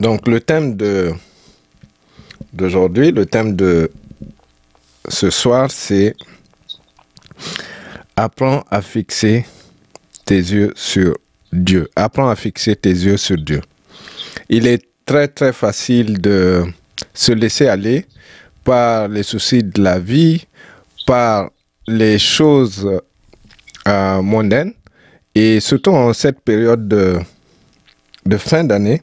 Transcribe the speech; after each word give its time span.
Donc 0.00 0.26
le 0.26 0.40
thème 0.40 0.76
de 0.76 1.12
d'aujourd'hui, 2.52 3.12
le 3.12 3.26
thème 3.26 3.54
de 3.54 3.90
ce 5.08 5.30
soir, 5.30 5.70
c'est 5.70 6.14
apprends 8.16 8.64
à 8.70 8.80
fixer 8.80 9.44
tes 10.24 10.36
yeux 10.38 10.72
sur 10.74 11.16
Dieu. 11.52 11.88
Apprends 11.96 12.28
à 12.30 12.36
fixer 12.36 12.76
tes 12.76 12.90
yeux 12.90 13.18
sur 13.18 13.36
Dieu. 13.36 13.60
Il 14.48 14.66
est 14.66 14.82
très 15.04 15.28
très 15.28 15.52
facile 15.52 16.20
de 16.20 16.64
se 17.12 17.32
laisser 17.32 17.66
aller 17.68 18.06
par 18.64 19.08
les 19.08 19.22
soucis 19.22 19.62
de 19.62 19.82
la 19.82 19.98
vie, 19.98 20.46
par 21.06 21.50
les 21.86 22.18
choses 22.18 22.88
euh, 23.88 24.22
mondaines 24.22 24.72
et 25.34 25.60
surtout 25.60 25.90
en 25.90 26.12
cette 26.12 26.40
période 26.40 26.88
de, 26.88 27.18
de 28.26 28.36
fin 28.36 28.64
d'année, 28.64 29.02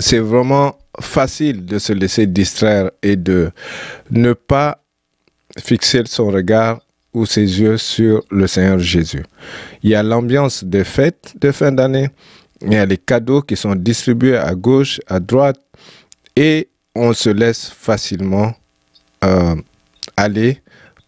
c'est 0.00 0.18
vraiment 0.18 0.76
facile 1.00 1.64
de 1.64 1.78
se 1.78 1.92
laisser 1.92 2.26
distraire 2.26 2.90
et 3.02 3.16
de 3.16 3.50
ne 4.10 4.32
pas 4.32 4.82
fixer 5.58 6.02
son 6.06 6.28
regard 6.28 6.80
ou 7.12 7.26
ses 7.26 7.60
yeux 7.60 7.76
sur 7.76 8.22
le 8.30 8.46
Seigneur 8.46 8.78
Jésus. 8.78 9.24
Il 9.82 9.90
y 9.90 9.94
a 9.94 10.02
l'ambiance 10.02 10.62
des 10.64 10.84
fêtes 10.84 11.34
de 11.40 11.50
fin 11.50 11.72
d'année, 11.72 12.10
il 12.62 12.72
y 12.72 12.76
a 12.76 12.86
les 12.86 12.98
cadeaux 12.98 13.42
qui 13.42 13.56
sont 13.56 13.74
distribués 13.74 14.36
à 14.36 14.54
gauche, 14.54 15.00
à 15.08 15.18
droite, 15.18 15.58
et 16.36 16.68
on 16.94 17.12
se 17.12 17.30
laisse 17.30 17.68
facilement 17.68 18.54
euh, 19.24 19.56
aller 20.16 20.60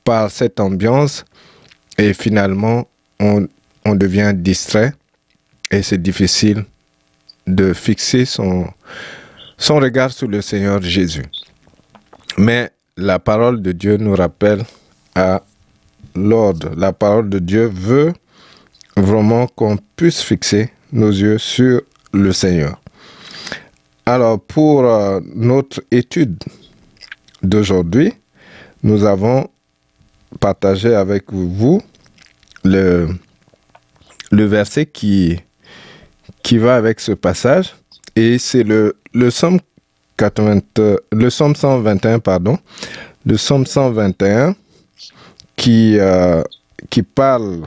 par 0.05 0.30
cette 0.30 0.59
ambiance 0.59 1.24
et 1.98 2.14
finalement 2.14 2.88
on, 3.20 3.47
on 3.84 3.95
devient 3.95 4.33
distrait 4.34 4.92
et 5.70 5.83
c'est 5.83 6.02
difficile 6.02 6.64
de 7.46 7.73
fixer 7.73 8.24
son, 8.24 8.66
regard 9.69 10.12
sur 10.12 10.28
le 10.28 10.41
Seigneur 10.41 10.80
Jésus. 10.83 11.24
Mais 12.39 12.70
la 12.97 13.19
parole 13.19 13.62
de 13.62 13.72
Dieu 13.72 13.97
nous 13.97 14.14
rappelle 14.14 14.64
à 15.14 15.42
l'ordre. 16.14 16.70
La 16.77 16.92
parole 16.92 17.28
de 17.28 17.39
Dieu 17.39 17.70
veut 17.72 18.12
vraiment 18.97 19.47
qu'on 19.47 19.78
puisse 19.97 20.22
fixer 20.22 20.70
nos 20.92 21.11
yeux 21.11 21.39
sur 21.39 21.83
le 22.12 22.33
Seigneur. 22.33 22.81
Alors, 24.05 24.41
pour 24.41 24.84
euh, 24.84 25.20
notre 25.34 25.83
étude 25.91 26.42
d'aujourd'hui, 27.42 28.12
nous 28.83 29.05
avons 29.05 29.48
partagé 30.41 30.94
avec 30.94 31.33
vous 31.33 31.81
le 32.64 33.09
verset 34.33 34.86
qui, 34.86 35.38
qui 36.42 36.58
va 36.58 36.76
avec 36.76 37.00
ce 37.00 37.12
passage. 37.12 37.74
Et 38.16 38.38
c'est 38.38 38.62
le, 38.62 38.96
le, 39.14 39.30
somme 39.30 39.58
80, 40.18 40.60
le 41.12 41.30
somme 41.30 41.54
121, 41.54 42.18
pardon, 42.18 42.58
le 43.24 43.36
somme 43.36 43.66
121 43.66 44.54
qui, 45.56 45.98
euh, 45.98 46.42
qui 46.90 47.02
parle, 47.02 47.66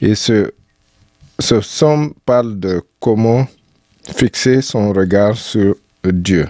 et 0.00 0.14
ce, 0.14 0.52
ce 1.38 1.60
somme 1.60 2.14
parle 2.24 2.58
de 2.58 2.82
comment 3.00 3.46
fixer 4.16 4.62
son 4.62 4.92
regard 4.92 5.36
sur 5.36 5.76
Dieu. 6.04 6.48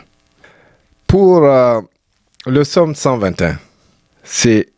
Pour 1.06 1.44
euh, 1.44 1.80
le 2.46 2.64
somme 2.64 2.94
121, 2.94 3.58
c'est 4.22 4.69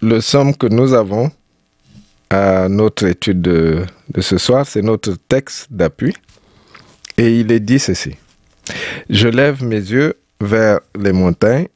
le 0.00 0.20
somme 0.20 0.56
que 0.56 0.66
nous 0.66 0.92
avons 0.94 1.30
à 2.30 2.68
notre 2.68 3.06
étude 3.06 3.42
de, 3.42 3.84
ce 4.20 4.38
soir, 4.38 4.66
c'est 4.66 4.82
notre 4.82 5.14
texte 5.28 5.68
d'appui. 5.70 6.14
Et 7.16 7.40
il 7.40 7.52
est 7.52 7.60
dit 7.60 7.78
ceci. 7.78 8.16
Je 9.08 9.28
lève 9.28 9.62
mes 9.62 9.76
yeux 9.76 10.14
vers 10.40 10.80
les 10.98 11.12
montagnes, 11.12 11.68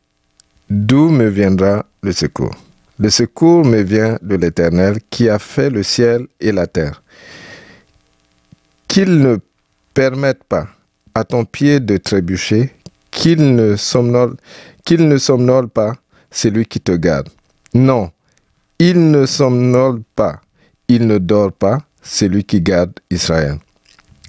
d'où 0.69 1.11
me 1.11 1.29
viendra 1.29 1.87
le 2.03 2.13
secours. 2.13 2.55
Le 2.99 3.11
secours 3.11 3.65
me 3.65 3.81
vient 3.83 4.19
de 4.23 4.35
l'Éternel 4.35 4.99
qui 5.11 5.29
a 5.29 5.39
fait 5.39 5.71
le 5.71 5.83
ciel 5.83 6.27
et 6.41 6.51
la 6.51 6.67
terre. 6.67 7.03
Qu'il 8.89 9.21
ne 9.21 9.37
permette 9.95 10.43
pas 10.45 10.67
à 11.15 11.25
ton 11.25 11.45
pied 11.45 11.79
de 11.79 11.97
trébucher, 11.97 12.73
qu'il 13.11 13.55
ne 13.55 13.77
somnole, 13.77 14.37
qu'il 14.85 15.07
ne 15.07 15.19
somnole 15.19 15.69
pas 15.69 15.95
celui 16.31 16.67
qui 16.67 16.81
te 16.81 16.93
garde. 16.93 17.29
Non, 17.75 18.11
il 18.79 19.11
ne 19.11 19.27
somnole 19.27 20.03
pas, 20.15 20.41
il 20.87 21.07
ne 21.07 21.19
dort 21.19 21.53
pas, 21.53 21.79
celui 22.03 22.45
qui 22.45 22.61
garde 22.61 22.93
Israël. 23.11 23.59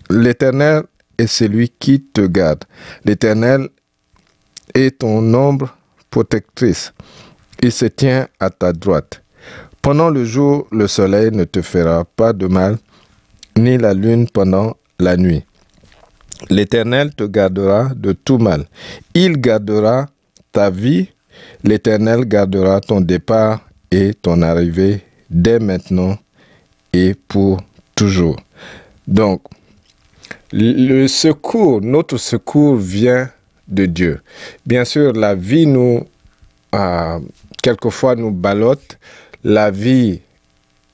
L'Éternel 0.10 0.84
est 1.18 1.28
celui 1.28 1.70
qui 1.70 2.02
te 2.02 2.22
garde. 2.22 2.64
L'Éternel 3.06 3.70
est 4.74 5.00
ton 5.00 5.34
ombre 5.34 5.78
protectrice. 6.10 6.94
Il 7.62 7.72
se 7.72 7.86
tient 7.86 8.28
à 8.40 8.50
ta 8.50 8.74
droite. 8.74 9.24
Pendant 9.82 10.10
le 10.10 10.26
jour, 10.26 10.68
le 10.72 10.88
soleil 10.88 11.32
ne 11.32 11.44
te 11.44 11.62
fera 11.62 12.04
pas 12.04 12.34
de 12.34 12.48
mal, 12.48 12.78
ni 13.58 13.78
la 13.78 13.94
lune 13.94 14.28
pendant 14.30 14.76
la 15.00 15.16
nuit. 15.16 15.44
L'Éternel 16.50 17.14
te 17.14 17.26
gardera 17.26 17.90
de 17.96 18.14
tout 18.14 18.38
mal. 18.38 18.66
Il 19.14 19.40
gardera 19.40 20.08
ta 20.52 20.70
vie. 20.70 21.10
L'Éternel 21.64 22.26
gardera 22.26 22.82
ton 22.82 23.02
départ 23.02 23.69
et 23.92 24.14
ton 24.14 24.42
arrivée 24.42 25.02
dès 25.30 25.60
maintenant 25.60 26.18
et 26.94 27.14
pour 27.28 27.62
toujours. 27.96 28.38
Donc, 29.08 29.42
le 30.52 31.08
secours, 31.08 31.82
notre 31.82 32.18
secours 32.18 32.76
vient 32.76 33.30
de 33.68 33.86
Dieu. 33.86 34.22
Bien 34.66 34.86
sûr, 34.86 35.14
la 35.14 35.36
vie 35.36 35.68
nous, 35.68 36.06
euh, 36.74 37.20
quelquefois 37.62 38.16
nous 38.16 38.32
ballotte. 38.32 38.98
La 39.44 39.70
vie 39.72 40.22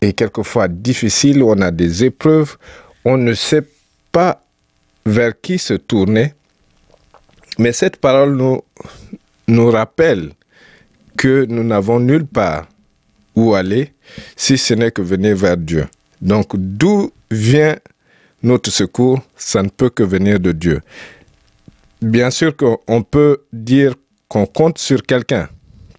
est 0.01 0.13
quelquefois 0.13 0.67
difficile. 0.67 1.41
On 1.41 1.62
a 1.62 1.72
des 1.72 2.03
épreuves. 2.03 2.57
On 3.06 3.17
ne 3.17 3.33
sait 3.33 3.66
pas 4.12 4.44
vers 5.06 5.39
qui 5.39 5.57
se 5.57 5.73
tourner. 5.73 6.33
Mais 7.57 7.72
cette 7.72 7.97
parole 7.97 8.35
nous, 8.35 8.62
nous 9.47 9.72
rappelle 9.72 10.31
que 11.17 11.45
nous 11.45 11.63
n'avons 11.63 12.00
nulle 12.01 12.25
part 12.25 12.67
où 13.35 13.53
aller 13.53 13.94
si 14.35 14.57
ce 14.57 14.73
n'est 14.73 14.91
que 14.91 15.01
venir 15.01 15.35
vers 15.35 15.57
Dieu. 15.57 15.85
Donc 16.22 16.51
d'où 16.56 17.12
vient 17.29 17.75
notre 18.44 18.72
secours 18.72 19.22
Ça 19.35 19.63
ne 19.63 19.69
peut 19.69 19.90
que 19.90 20.03
venir 20.03 20.40
de 20.40 20.51
Dieu. 20.51 20.81
Bien 22.01 22.29
sûr 22.29 22.56
qu'on 22.56 23.03
peut 23.03 23.44
dire 23.51 23.95
qu'on 24.28 24.45
compte 24.45 24.78
sur 24.78 25.01
quelqu'un 25.03 25.50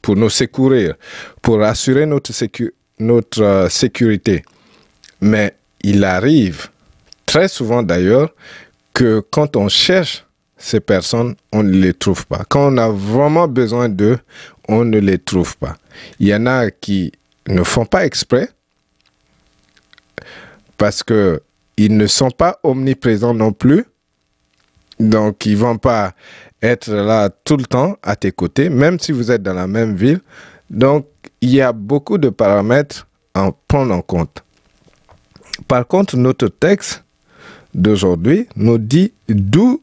pour 0.03 0.17
nous 0.17 0.31
secourir, 0.31 0.95
pour 1.43 1.63
assurer 1.63 2.07
notre, 2.07 2.33
notre 3.01 3.43
euh, 3.43 3.69
sécurité. 3.69 4.45
Mais 5.21 5.55
il 5.83 6.05
arrive, 6.05 6.69
très 7.25 7.49
souvent 7.49 7.83
d'ailleurs, 7.83 8.33
que 8.95 9.21
quand 9.31 9.57
on 9.57 9.69
cherche 9.69 10.25
ces 10.57 10.81
personnes, 10.81 11.35
on 11.53 11.63
ne 11.63 11.73
les 11.73 11.93
trouve 11.93 12.27
pas. 12.27 12.45
Quand 12.49 12.73
on 12.73 12.79
a 12.79 12.89
vraiment 12.89 13.49
besoin 13.49 13.89
d'eux, 13.89 14.19
on 14.69 14.85
ne 14.85 14.99
les 14.99 15.19
trouve 15.19 15.57
pas. 15.57 15.77
Il 16.19 16.29
y 16.29 16.35
en 16.35 16.47
a 16.47 16.71
qui 16.71 17.13
ne 17.49 17.63
font 17.63 17.87
pas 17.87 18.05
exprès 18.05 18.49
parce 20.77 21.03
que 21.03 21.43
ils 21.77 21.97
ne 21.97 22.07
sont 22.07 22.31
pas 22.31 22.59
omniprésents 22.63 23.35
non 23.35 23.53
plus. 23.53 23.85
Donc, 24.99 25.45
ils 25.45 25.57
vont 25.57 25.77
pas 25.77 26.15
être 26.63 26.91
là 26.91 27.29
tout 27.29 27.57
le 27.57 27.65
temps 27.65 27.97
à 28.03 28.17
tes 28.17 28.33
côtés, 28.33 28.71
même 28.71 28.99
si 28.99 29.13
vous 29.13 29.31
êtes 29.31 29.43
dans 29.43 29.53
la 29.53 29.67
même 29.67 29.95
ville. 29.95 30.21
Donc, 30.71 31.07
il 31.41 31.51
y 31.51 31.61
a 31.61 31.73
beaucoup 31.73 32.17
de 32.17 32.31
paramètres 32.31 33.07
à 33.35 33.51
prendre 33.69 33.95
en 33.95 34.01
compte. 34.01 34.43
Par 35.69 35.87
contre, 35.87 36.17
notre 36.17 36.49
texte 36.49 37.05
d'aujourd'hui 37.75 38.49
nous 38.57 38.79
dit 38.79 39.13
d'où 39.29 39.83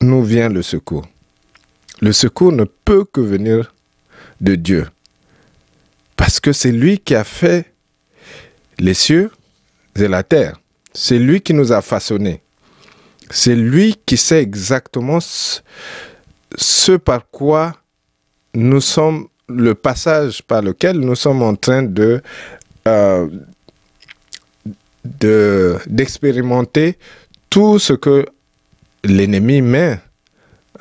nous 0.00 0.24
vient 0.24 0.48
le 0.48 0.62
secours. 0.62 1.06
Le 2.00 2.12
secours 2.12 2.52
ne 2.52 2.64
peut 2.64 3.04
que 3.04 3.20
venir 3.20 3.72
de 4.40 4.54
Dieu. 4.56 4.86
Parce 6.18 6.40
que 6.40 6.52
c'est 6.52 6.72
lui 6.72 6.98
qui 6.98 7.14
a 7.14 7.22
fait 7.22 7.72
les 8.80 8.92
cieux 8.92 9.30
et 9.94 10.08
la 10.08 10.24
terre. 10.24 10.60
C'est 10.92 11.18
lui 11.18 11.40
qui 11.40 11.54
nous 11.54 11.72
a 11.72 11.80
façonnés. 11.80 12.42
C'est 13.30 13.54
lui 13.54 13.94
qui 14.04 14.16
sait 14.16 14.42
exactement 14.42 15.20
ce, 15.20 16.96
par 16.96 17.30
quoi 17.30 17.72
nous 18.52 18.80
sommes, 18.80 19.28
le 19.48 19.74
passage 19.74 20.42
par 20.42 20.60
lequel 20.60 20.98
nous 20.98 21.14
sommes 21.14 21.42
en 21.42 21.54
train 21.54 21.84
de, 21.84 22.20
euh, 22.88 23.28
d'expérimenter 25.86 26.98
tout 27.48 27.78
ce 27.78 27.92
que 27.92 28.26
l'ennemi 29.04 29.62
met 29.62 30.00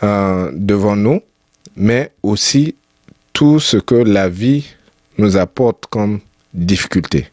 euh, 0.02 0.50
devant 0.54 0.96
nous, 0.96 1.22
mais 1.76 2.12
aussi 2.24 2.76
tout 3.34 3.60
ce 3.60 3.78
que 3.78 3.94
la 3.94 4.30
vie 4.30 4.77
nous 5.18 5.38
apporte 5.38 5.86
comme 5.88 6.20
difficulté. 6.54 7.28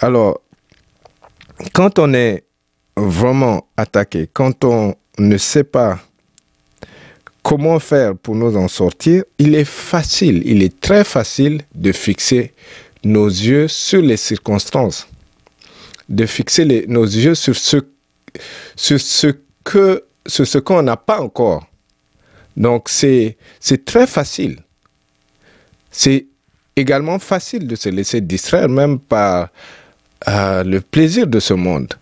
Alors, 0.00 0.40
quand 1.72 1.98
on 1.98 2.12
est 2.14 2.44
vraiment 2.96 3.66
attaqués, 3.76 4.28
quand 4.32 4.64
on 4.64 4.94
ne 5.18 5.36
sait 5.36 5.64
pas 5.64 5.98
comment 7.42 7.78
faire 7.78 8.16
pour 8.16 8.34
nous 8.34 8.56
en 8.56 8.68
sortir, 8.68 9.24
il 9.38 9.54
est 9.54 9.64
facile, 9.64 10.42
il 10.44 10.62
est 10.62 10.80
très 10.80 11.04
facile 11.04 11.62
de 11.74 11.92
fixer 11.92 12.52
nos 13.04 13.28
yeux 13.28 13.68
sur 13.68 14.02
les 14.02 14.16
circonstances, 14.16 15.06
de 16.08 16.26
fixer 16.26 16.86
nos 16.88 17.04
yeux 17.04 17.34
sur 17.34 17.54
ce, 17.54 17.76
sur 18.74 19.00
ce 19.00 19.28
que, 19.64 20.04
sur 20.26 20.46
ce 20.46 20.58
qu'on 20.58 20.82
n'a 20.82 20.96
pas 20.96 21.20
encore. 21.20 21.66
Donc 22.56 22.88
c'est 22.88 23.36
très 23.84 24.06
facile. 24.06 24.58
C'est 25.90 26.26
également 26.76 27.18
facile 27.18 27.66
de 27.66 27.74
se 27.74 27.88
laisser 27.88 28.20
distraire 28.20 28.68
même 28.68 28.98
par 28.98 29.48
euh, 30.28 30.62
le 30.62 30.80
plaisir 30.80 31.26
de 31.26 31.40
ce 31.40 31.54
monde. 31.54 31.94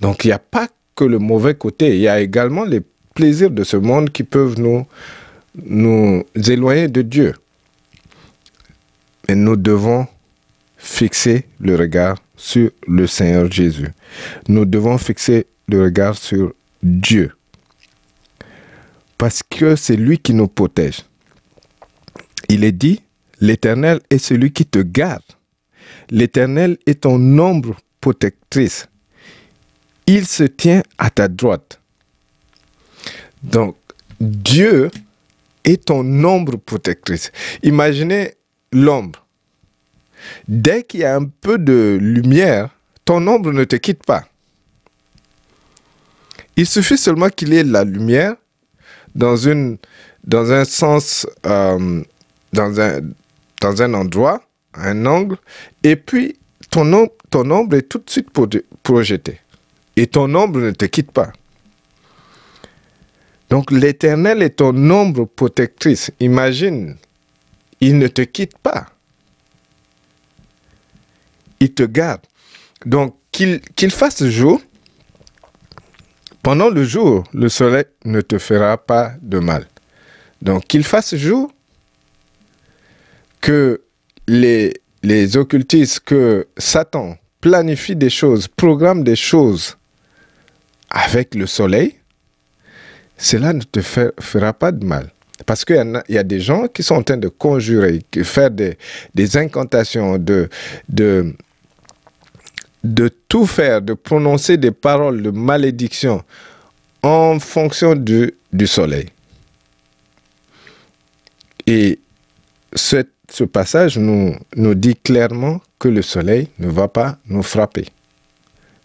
Donc 0.00 0.24
il 0.24 0.28
n'y 0.28 0.32
a 0.32 0.38
pas 0.38 0.68
que 0.94 1.04
le 1.04 1.18
mauvais 1.18 1.54
côté, 1.54 1.94
il 1.96 2.00
y 2.00 2.08
a 2.08 2.20
également 2.20 2.64
les 2.64 2.80
plaisirs 3.14 3.50
de 3.50 3.62
ce 3.62 3.76
monde 3.76 4.10
qui 4.10 4.24
peuvent 4.24 4.58
nous, 4.58 4.86
nous 5.64 6.24
éloigner 6.34 6.88
de 6.88 7.02
Dieu. 7.02 7.34
Mais 9.28 9.34
nous 9.34 9.56
devons 9.56 10.06
fixer 10.78 11.44
le 11.60 11.76
regard 11.76 12.16
sur 12.36 12.70
le 12.86 13.06
Seigneur 13.06 13.50
Jésus. 13.50 13.88
Nous 14.48 14.64
devons 14.64 14.96
fixer 14.98 15.46
le 15.68 15.82
regard 15.82 16.16
sur 16.16 16.52
Dieu. 16.82 17.32
Parce 19.18 19.42
que 19.42 19.76
c'est 19.76 19.96
lui 19.96 20.18
qui 20.18 20.32
nous 20.34 20.48
protège. 20.48 21.02
Il 22.48 22.64
est 22.64 22.72
dit, 22.72 23.02
l'Éternel 23.40 24.00
est 24.10 24.18
celui 24.18 24.52
qui 24.52 24.66
te 24.66 24.78
garde. 24.78 25.22
L'Éternel 26.10 26.78
est 26.86 27.02
ton 27.02 27.38
ombre 27.38 27.76
protectrice. 28.00 28.88
Il 30.06 30.26
se 30.26 30.44
tient 30.44 30.82
à 30.98 31.10
ta 31.10 31.28
droite. 31.28 31.80
Donc, 33.42 33.76
Dieu 34.20 34.90
est 35.64 35.86
ton 35.86 36.24
ombre 36.24 36.56
protectrice. 36.56 37.32
Imaginez 37.62 38.34
l'ombre. 38.72 39.26
Dès 40.48 40.82
qu'il 40.84 41.00
y 41.00 41.04
a 41.04 41.16
un 41.16 41.24
peu 41.24 41.58
de 41.58 41.98
lumière, 42.00 42.70
ton 43.04 43.26
ombre 43.26 43.52
ne 43.52 43.64
te 43.64 43.76
quitte 43.76 44.04
pas. 44.04 44.24
Il 46.56 46.66
suffit 46.66 46.96
seulement 46.96 47.28
qu'il 47.28 47.52
y 47.52 47.58
ait 47.58 47.64
la 47.64 47.84
lumière 47.84 48.36
dans 49.14 49.48
un 49.48 50.64
sens, 50.64 51.26
euh, 51.44 52.02
dans, 52.52 52.80
un, 52.80 53.00
dans 53.60 53.82
un 53.82 53.94
endroit, 53.94 54.42
un 54.74 55.06
angle, 55.06 55.36
et 55.82 55.96
puis 55.96 56.38
ton, 56.70 56.92
ombre, 57.32 57.76
est 57.76 57.88
tout 57.88 57.98
de 57.98 58.10
suite 58.10 58.28
projetée. 58.82 59.40
Et 59.96 60.06
ton 60.06 60.34
ombre 60.34 60.60
ne 60.60 60.70
te 60.72 60.84
quitte 60.84 61.10
pas. 61.10 61.32
Donc 63.48 63.70
l'Éternel 63.70 64.42
est 64.42 64.56
ton 64.56 64.74
ombre 64.90 65.24
protectrice. 65.24 66.10
Imagine, 66.20 66.96
il 67.80 67.98
ne 67.98 68.08
te 68.08 68.22
quitte 68.22 68.58
pas. 68.58 68.86
Il 71.60 71.72
te 71.72 71.84
garde. 71.84 72.20
Donc 72.84 73.16
qu'il 73.30 73.90
fasse 73.90 74.24
jour, 74.24 74.60
pendant 76.42 76.68
le 76.68 76.84
jour, 76.84 77.24
le 77.32 77.48
soleil 77.48 77.86
ne 78.04 78.20
te 78.20 78.38
fera 78.38 78.76
pas 78.76 79.12
de 79.22 79.38
mal. 79.38 79.66
Donc 80.42 80.64
qu'il 80.64 80.84
fasse 80.84 81.14
jour, 81.14 81.50
que 83.46 83.80
les, 84.26 84.74
les 85.04 85.36
occultistes, 85.36 86.00
que 86.00 86.48
Satan 86.58 87.16
planifie 87.40 87.94
des 87.94 88.10
choses, 88.10 88.48
programme 88.48 89.04
des 89.04 89.14
choses 89.14 89.76
avec 90.90 91.32
le 91.36 91.46
soleil, 91.46 91.94
cela 93.16 93.52
ne 93.52 93.62
te 93.62 93.78
fera 93.80 94.52
pas 94.52 94.72
de 94.72 94.84
mal. 94.84 95.12
Parce 95.46 95.64
qu'il 95.64 95.76
y, 96.08 96.12
y, 96.14 96.18
a 96.18 96.24
des 96.24 96.40
gens 96.40 96.66
qui 96.66 96.82
sont 96.82 96.96
en 96.96 97.04
train 97.04 97.18
de 97.18 97.28
conjurer, 97.28 98.02
de 98.10 98.22
faire 98.24 98.50
des, 98.50 98.76
des 99.14 99.36
incantations, 99.36 100.18
de, 100.18 100.48
de, 100.88 101.32
de 102.82 103.08
tout 103.28 103.46
faire, 103.46 103.80
de 103.80 103.94
prononcer 103.94 104.56
des 104.56 104.72
paroles 104.72 105.22
de 105.22 105.30
malédiction 105.30 106.24
en 107.04 107.38
fonction 107.38 107.94
du, 107.94 108.34
du 108.52 108.66
soleil. 108.66 109.06
Et 111.68 112.00
ce, 112.74 113.04
ce 113.30 113.44
passage 113.44 113.98
nous, 113.98 114.34
nous 114.54 114.74
dit 114.74 114.96
clairement 114.96 115.60
que 115.78 115.88
le 115.88 116.02
soleil 116.02 116.48
ne 116.58 116.68
va 116.68 116.88
pas 116.88 117.18
nous 117.26 117.42
frapper. 117.42 117.86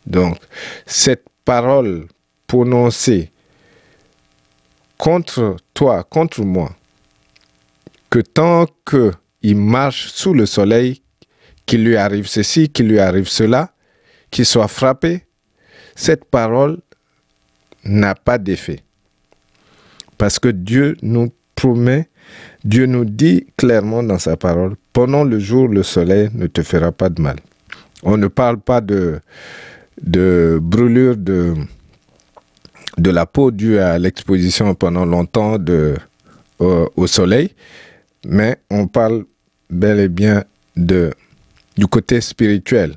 Donc, 0.05 0.37
cette 0.85 1.25
parole 1.45 2.07
prononcée 2.47 3.31
contre 4.97 5.57
toi, 5.73 6.03
contre 6.03 6.43
moi, 6.43 6.75
que 8.09 8.19
tant 8.19 8.65
qu'il 8.85 9.55
marche 9.55 10.09
sous 10.09 10.33
le 10.33 10.45
soleil, 10.45 11.01
qu'il 11.65 11.83
lui 11.83 11.95
arrive 11.95 12.27
ceci, 12.27 12.69
qu'il 12.69 12.87
lui 12.87 12.99
arrive 12.99 13.27
cela, 13.27 13.73
qu'il 14.31 14.45
soit 14.45 14.67
frappé, 14.67 15.25
cette 15.95 16.25
parole 16.25 16.79
n'a 17.83 18.15
pas 18.15 18.37
d'effet. 18.37 18.81
Parce 20.17 20.39
que 20.39 20.49
Dieu 20.49 20.97
nous 21.01 21.31
promet, 21.61 22.09
Dieu 22.63 22.87
nous 22.87 23.05
dit 23.05 23.45
clairement 23.55 24.01
dans 24.01 24.17
sa 24.17 24.35
parole, 24.35 24.75
pendant 24.93 25.23
le 25.23 25.37
jour, 25.37 25.67
le 25.67 25.83
soleil 25.83 26.29
ne 26.33 26.47
te 26.47 26.63
fera 26.63 26.91
pas 26.91 27.09
de 27.09 27.21
mal. 27.21 27.35
On 28.01 28.17
ne 28.17 28.27
parle 28.27 28.59
pas 28.59 28.81
de, 28.81 29.19
de 30.01 30.57
brûlure 30.59 31.15
de, 31.17 31.53
de 32.97 33.11
la 33.11 33.27
peau 33.27 33.51
due 33.51 33.77
à 33.77 33.99
l'exposition 33.99 34.73
pendant 34.73 35.05
longtemps 35.05 35.59
de, 35.59 35.95
au 36.59 37.05
soleil, 37.05 37.51
mais 38.25 38.57
on 38.71 38.87
parle 38.87 39.25
bel 39.69 39.99
et 39.99 40.09
bien 40.09 40.43
de, 40.75 41.11
du 41.77 41.85
côté 41.85 42.21
spirituel 42.21 42.95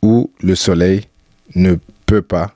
où 0.00 0.30
le 0.40 0.54
soleil 0.54 1.02
ne 1.54 1.74
peut 2.06 2.22
pas 2.22 2.54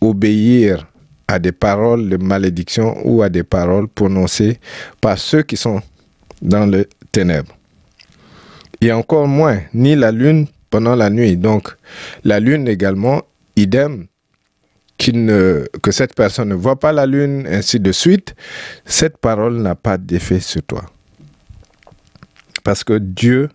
obéir 0.00 0.86
à 1.28 1.38
des 1.38 1.52
paroles 1.52 2.08
de 2.08 2.16
malédiction 2.16 2.96
ou 3.04 3.22
à 3.22 3.28
des 3.28 3.42
paroles 3.42 3.88
prononcées 3.88 4.58
par 5.00 5.18
ceux 5.18 5.42
qui 5.42 5.56
sont 5.56 5.80
dans 6.40 6.66
les 6.66 6.86
ténèbres. 7.10 7.56
Et 8.80 8.92
encore 8.92 9.28
moins, 9.28 9.60
ni 9.74 9.94
la 9.94 10.10
lune 10.10 10.46
pendant 10.70 10.96
la 10.96 11.08
nuit. 11.08 11.36
Donc, 11.36 11.68
la 12.24 12.40
lune 12.40 12.66
également, 12.66 13.22
idem, 13.56 14.06
que 14.98 15.90
cette 15.90 16.14
personne 16.14 16.50
ne 16.50 16.54
voit 16.54 16.78
pas 16.78 16.92
la 16.92 17.06
lune, 17.06 17.46
ainsi 17.50 17.80
de 17.80 17.92
suite, 17.92 18.34
cette 18.84 19.18
parole 19.18 19.60
n'a 19.60 19.74
pas 19.74 19.98
d'effet 19.98 20.40
sur 20.40 20.62
toi. 20.62 20.84
Parce 22.62 22.84
que 22.84 22.98
Dieu, 22.98 23.48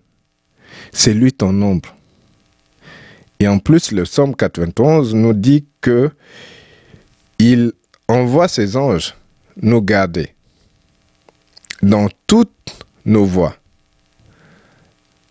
c'est 0.92 1.14
lui 1.14 1.32
ton 1.32 1.62
ombre. 1.62 1.96
Et 3.40 3.48
en 3.48 3.60
plus, 3.60 3.92
le 3.92 4.04
psaume 4.04 4.36
91 4.36 5.16
nous 5.16 5.34
dit 5.34 5.66
que 5.80 6.10
il 7.40 7.72
envoie 8.08 8.48
ses 8.48 8.76
anges 8.76 9.16
nous 9.62 9.82
garder 9.82 10.34
dans 11.82 12.10
toutes 12.26 12.86
nos 13.06 13.26
voies. 13.26 13.56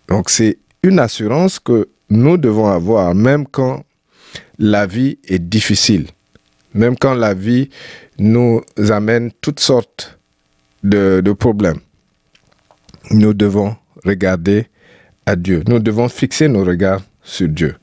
Donc 0.08 0.30
c'est 0.30 0.58
une 0.82 0.98
assurance 0.98 1.58
que 1.58 1.88
nous 2.08 2.36
devons 2.36 2.68
avoir 2.68 3.14
même 3.14 3.46
quand 3.46 3.84
la 4.58 4.86
vie 4.86 5.18
est 5.24 5.38
difficile, 5.38 6.06
même 6.74 6.96
quand 6.96 7.14
la 7.14 7.34
vie 7.34 7.70
nous 8.18 8.62
amène 8.88 9.32
toutes 9.40 9.60
sortes 9.60 10.18
de, 10.82 11.32
problèmes. 11.32 11.80
Nous 13.10 13.34
devons 13.34 13.76
regarder 14.04 14.66
à 15.26 15.36
Dieu. 15.36 15.62
Nous 15.66 15.80
devons 15.80 16.08
fixer 16.08 16.48
nos 16.48 16.64
regards 16.64 17.02
sur 17.22 17.48
Dieu. 17.48 17.74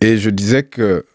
Et 0.00 0.18
je 0.18 0.30
disais 0.30 0.64
que 0.64 1.06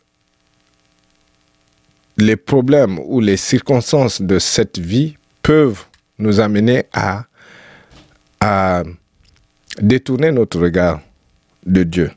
les 2.17 2.35
problèmes 2.35 2.99
ou 2.99 3.19
les 3.19 3.37
circonstances 3.37 4.21
de 4.21 4.39
cette 4.39 4.79
vie 4.79 5.15
peuvent 5.41 5.83
nous 6.19 6.39
amener 6.39 6.83
à, 6.93 7.25
détourner 9.79 10.31
notre 10.31 10.59
regard 10.59 10.99
de 11.65 11.83
Dieu. 11.83 12.11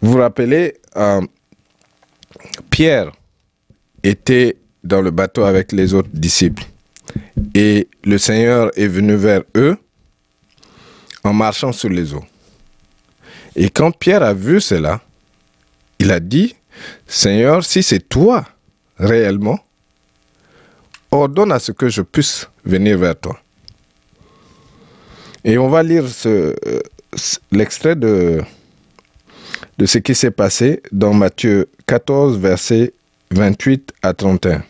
Vous 0.00 0.12
vous 0.12 0.18
rappelez, 0.18 0.74
euh, 0.96 1.20
Pierre 2.70 3.12
était 4.02 4.56
dans 4.82 5.00
le 5.00 5.10
bateau 5.10 5.44
avec 5.44 5.70
les 5.72 5.94
autres 5.94 6.08
disciples 6.12 6.64
et 7.54 7.88
le 8.04 8.18
Seigneur 8.18 8.70
est 8.76 8.88
venu 8.88 9.14
vers 9.14 9.42
eux 9.56 9.76
en 11.22 11.32
marchant 11.32 11.72
sur 11.72 11.88
les 11.88 12.14
eaux. 12.14 12.24
Et 13.54 13.68
quand 13.68 13.92
Pierre 13.92 14.22
a 14.22 14.34
vu 14.34 14.60
cela, 14.60 15.00
il 15.98 16.10
a 16.10 16.20
dit, 16.20 16.56
Seigneur, 17.06 17.64
si 17.64 17.82
c'est 17.82 18.08
toi 18.08 18.44
réellement, 18.98 19.58
ordonne 21.10 21.52
à 21.52 21.58
ce 21.58 21.72
que 21.72 21.88
je 21.88 22.02
puisse 22.02 22.48
venir 22.64 22.98
vers 22.98 23.18
toi. 23.18 23.38
Et 25.44 25.58
on 25.58 25.68
va 25.68 25.82
lire 25.82 26.04
euh, 26.26 26.54
l'extrait 27.50 27.96
de 27.96 28.42
de 29.78 29.86
ce 29.86 29.98
qui 29.98 30.14
s'est 30.14 30.30
passé 30.30 30.82
dans 30.92 31.14
Matthieu 31.14 31.68
14, 31.86 32.38
versets 32.38 32.92
28 33.30 33.92
à 34.02 34.12
31. 34.12 34.62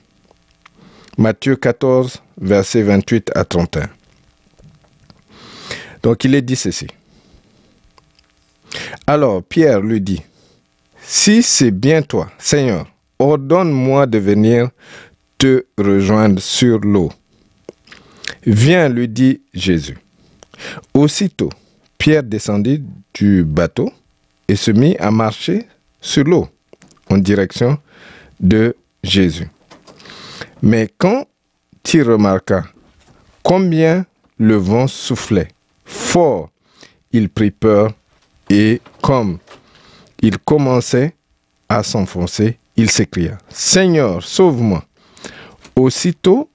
Matthieu 1.18 1.56
14, 1.56 2.22
versets 2.40 2.82
28 2.82 3.32
à 3.34 3.44
31. 3.44 3.88
Donc 6.02 6.24
il 6.24 6.34
est 6.34 6.42
dit 6.42 6.56
ceci. 6.56 6.86
Alors 9.06 9.42
Pierre 9.42 9.80
lui 9.80 10.00
dit, 10.00 10.22
Si 11.14 11.42
c'est 11.42 11.70
bien 11.70 12.00
toi, 12.00 12.30
Seigneur, 12.38 12.86
ordonne-moi 13.18 14.06
de 14.06 14.16
venir 14.16 14.70
te 15.36 15.66
rejoindre 15.76 16.40
sur 16.40 16.78
l'eau. 16.78 17.12
Viens, 18.46 18.88
lui 18.88 19.08
dit 19.08 19.42
Jésus. 19.52 19.98
Aussitôt, 20.94 21.50
Pierre 21.98 22.22
descendit 22.22 22.82
du 23.12 23.44
bateau 23.44 23.92
et 24.48 24.56
se 24.56 24.70
mit 24.70 24.96
à 24.96 25.10
marcher 25.10 25.66
sur 26.00 26.24
l'eau 26.24 26.48
en 27.10 27.18
direction 27.18 27.78
de 28.40 28.74
Jésus. 29.04 29.50
Mais 30.62 30.88
quand 30.96 31.26
il 31.92 32.04
remarqua 32.04 32.64
combien 33.42 34.06
le 34.38 34.56
vent 34.56 34.86
soufflait 34.86 35.48
fort, 35.84 36.48
il 37.12 37.28
prit 37.28 37.50
peur 37.50 37.92
et 38.48 38.80
comme 39.02 39.38
il 40.22 40.38
commençait 40.38 41.14
à 41.68 41.82
s'enfoncer, 41.82 42.58
il 42.76 42.90
s'écria, 42.90 43.38
Seigneur, 43.48 44.22
sauve-moi. 44.22 44.84
Aussitôt, 45.76 46.48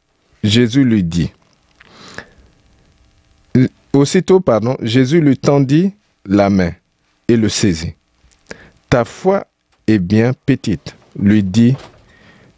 Jésus 0.44 0.84
lui 0.84 1.04
dit, 1.04 1.32
Aussitôt, 3.94 4.40
pardon, 4.40 4.78
Jésus 4.82 5.20
lui 5.20 5.38
tendit 5.38 5.92
la 6.26 6.52
main 6.52 6.72
et 7.28 7.36
le 7.36 7.50
saisit. 7.50 7.96
Ta 8.90 9.06
foi 9.06 9.48
est 9.88 9.98
bien 9.98 10.34
petite, 10.46 10.96
lui 11.20 11.44
dit, 11.44 11.76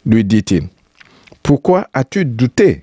lui 0.04 0.22
dit-il. 0.22 0.68
Pourquoi 1.42 1.88
as-tu 1.94 2.26
douté? 2.26 2.82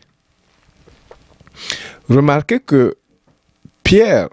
Remarquez 2.09 2.59
que 2.59 2.97
Pierre 3.83 4.29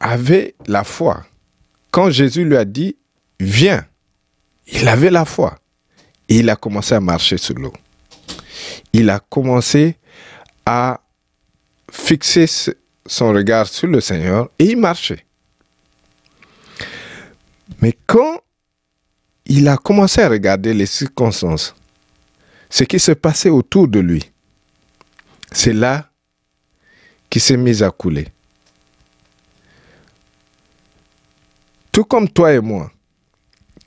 avait 0.00 0.54
la 0.66 0.82
foi. 0.82 1.24
Quand 1.90 2.10
Jésus 2.10 2.44
lui 2.44 2.56
a 2.56 2.64
dit, 2.64 2.96
viens, 3.44 3.86
il 4.66 4.88
avait 4.88 5.10
la 5.10 5.24
foi. 5.24 5.58
Et 6.28 6.38
il 6.38 6.50
a 6.50 6.56
commencé 6.56 6.94
à 6.94 7.00
marcher 7.00 7.36
sur 7.36 7.54
l'eau. 7.54 7.72
Il 8.92 9.10
a 9.10 9.20
commencé 9.20 9.96
à 10.64 11.00
fixer 11.90 12.46
son 13.06 13.32
regard 13.32 13.66
sur 13.66 13.88
le 13.88 14.00
Seigneur 14.00 14.48
et 14.58 14.64
il 14.64 14.78
marchait. 14.78 15.26
Mais 17.80 17.96
quand 18.06 18.40
il 19.46 19.68
a 19.68 19.76
commencé 19.76 20.22
à 20.22 20.28
regarder 20.28 20.72
les 20.72 20.86
circonstances, 20.86 21.74
ce 22.70 22.84
qui 22.84 22.98
se 22.98 23.12
passait 23.12 23.50
autour 23.50 23.88
de 23.88 24.00
lui, 24.00 24.22
c'est 25.52 25.74
là 25.74 26.10
qu'il 27.28 27.42
s'est 27.42 27.56
mis 27.56 27.82
à 27.82 27.90
couler. 27.90 28.28
Tout 31.92 32.04
comme 32.04 32.28
toi 32.28 32.52
et 32.52 32.60
moi, 32.60 32.90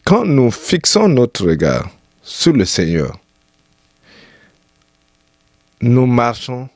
quand 0.08 0.24
nous 0.24 0.52
fixons 0.52 1.10
notre 1.10 1.46
regard 1.48 1.90
sur 2.24 2.54
le 2.54 2.64
Seigneur, 2.64 3.20
nous 5.82 6.06
marchons 6.06 6.70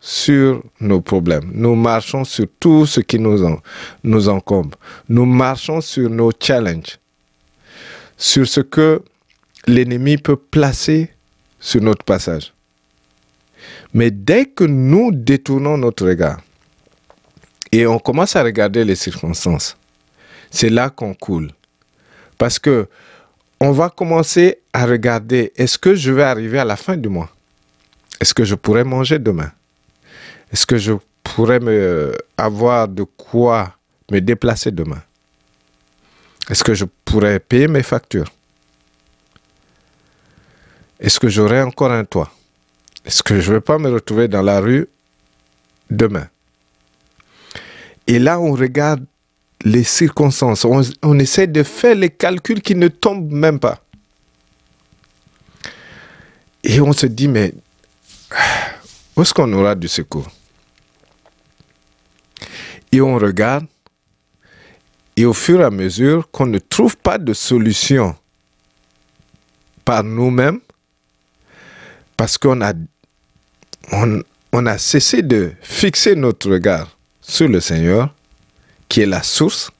sur 0.00 0.62
nos 0.80 1.02
problèmes, 1.02 1.50
nous 1.52 1.74
marchons 1.74 2.24
sur 2.24 2.46
tout 2.58 2.86
ce 2.86 3.00
qui 3.00 3.18
nous, 3.18 3.60
nous 4.04 4.28
encombre, 4.30 4.78
nous 5.06 5.26
marchons 5.26 5.82
sur 5.82 6.08
nos 6.08 6.30
challenges, 6.40 6.98
sur 8.16 8.48
ce 8.48 8.62
que 8.62 9.02
l'ennemi 9.66 10.16
peut 10.16 10.36
placer 10.38 11.10
sur 11.60 11.82
notre 11.82 12.04
passage. 12.06 12.54
Mais 13.92 14.10
dès 14.10 14.46
que 14.46 14.64
nous 14.64 15.12
détournons 15.12 15.76
notre 15.76 16.06
regard 16.08 16.40
et 17.70 17.86
on 17.86 17.98
commence 17.98 18.34
à 18.34 18.42
regarder 18.42 18.82
les 18.86 18.96
circonstances, 18.96 19.76
c'est 20.50 20.70
là 20.70 20.88
qu'on 20.88 21.12
coule. 21.12 21.52
Parce 22.38 22.58
que 22.58 22.88
on 23.60 23.72
va 23.72 23.90
commencer 23.90 24.60
à 24.72 24.86
regarder 24.86 25.52
est-ce 25.56 25.78
que 25.78 25.94
je 25.94 26.12
vais 26.12 26.22
arriver 26.22 26.60
à 26.60 26.64
la 26.64 26.76
fin 26.76 26.96
du 26.96 27.08
mois? 27.08 27.30
Est-ce 28.20 28.32
que 28.32 28.44
je 28.44 28.54
pourrais 28.54 28.84
manger 28.84 29.18
demain? 29.18 29.50
Est-ce 30.52 30.64
que 30.64 30.78
je 30.78 30.92
pourrais 31.24 31.60
me, 31.60 32.16
avoir 32.36 32.88
de 32.88 33.02
quoi 33.02 33.74
me 34.10 34.20
déplacer 34.20 34.70
demain? 34.70 35.02
Est-ce 36.48 36.64
que 36.64 36.74
je 36.74 36.84
pourrais 37.04 37.40
payer 37.40 37.68
mes 37.68 37.82
factures? 37.82 38.32
Est-ce 41.00 41.20
que 41.20 41.28
j'aurai 41.28 41.60
encore 41.60 41.92
un 41.92 42.04
toit? 42.04 42.32
Est-ce 43.04 43.22
que 43.22 43.40
je 43.40 43.50
ne 43.50 43.56
vais 43.56 43.60
pas 43.60 43.78
me 43.78 43.90
retrouver 43.90 44.28
dans 44.28 44.42
la 44.42 44.60
rue 44.60 44.88
demain? 45.90 46.28
Et 48.06 48.18
là, 48.18 48.40
on 48.40 48.52
regarde 48.52 49.04
les 49.64 49.84
circonstances. 49.84 50.64
On, 51.02 51.18
essaie 51.18 51.46
de 51.46 51.62
faire 51.62 51.94
les 51.94 52.10
calculs 52.10 52.62
qui 52.62 52.74
ne 52.74 52.88
tombent 52.88 53.32
même 53.32 53.58
pas. 53.58 53.82
Et 56.64 56.80
on 56.80 56.92
se 56.92 57.06
dit, 57.06 57.28
mais 57.28 57.54
où 59.16 59.22
est-ce 59.22 59.32
qu'on 59.34 59.52
aura 59.52 59.74
du 59.74 59.88
secours? 59.88 60.28
Et 62.92 63.00
on 63.00 63.16
regarde, 63.16 63.66
et 65.16 65.24
au 65.24 65.32
fur 65.32 65.60
et 65.60 65.64
à 65.64 65.70
mesure 65.70 66.30
qu'on 66.30 66.46
ne 66.46 66.58
trouve 66.58 66.96
pas 66.96 67.18
de 67.18 67.32
solution 67.32 68.14
par 69.84 70.04
nous-mêmes, 70.04 70.60
parce 72.16 72.38
qu'on 72.38 72.60
a, 72.62 72.72
on 73.92 74.66
a 74.66 74.78
cessé 74.78 75.22
de 75.22 75.52
fixer 75.60 76.14
notre 76.14 76.50
regard 76.50 76.96
sur 77.20 77.48
le 77.48 77.60
Seigneur, 77.60 78.14
qui 78.88 79.02
est 79.02 79.06
la 79.06 79.22
source, 79.22 79.70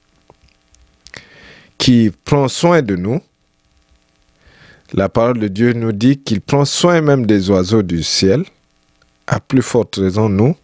qui 1.77 2.11
prend 2.25 2.47
soin 2.47 2.81
de 2.81 2.95
nous. 2.95 3.21
La 4.93 5.09
parole 5.09 5.39
de 5.39 5.47
Dieu 5.47 5.73
nous 5.73 5.91
dit 5.91 6.17
qu'il 6.17 6.41
prend 6.41 6.65
soin 6.65 7.01
même 7.01 7.25
des 7.25 7.49
oiseaux 7.49 7.83
du 7.83 8.03
ciel, 8.03 8.43
à 9.27 9.39
plus 9.39 9.61
forte 9.61 9.95
raison 9.95 10.29
nous. 10.29 10.55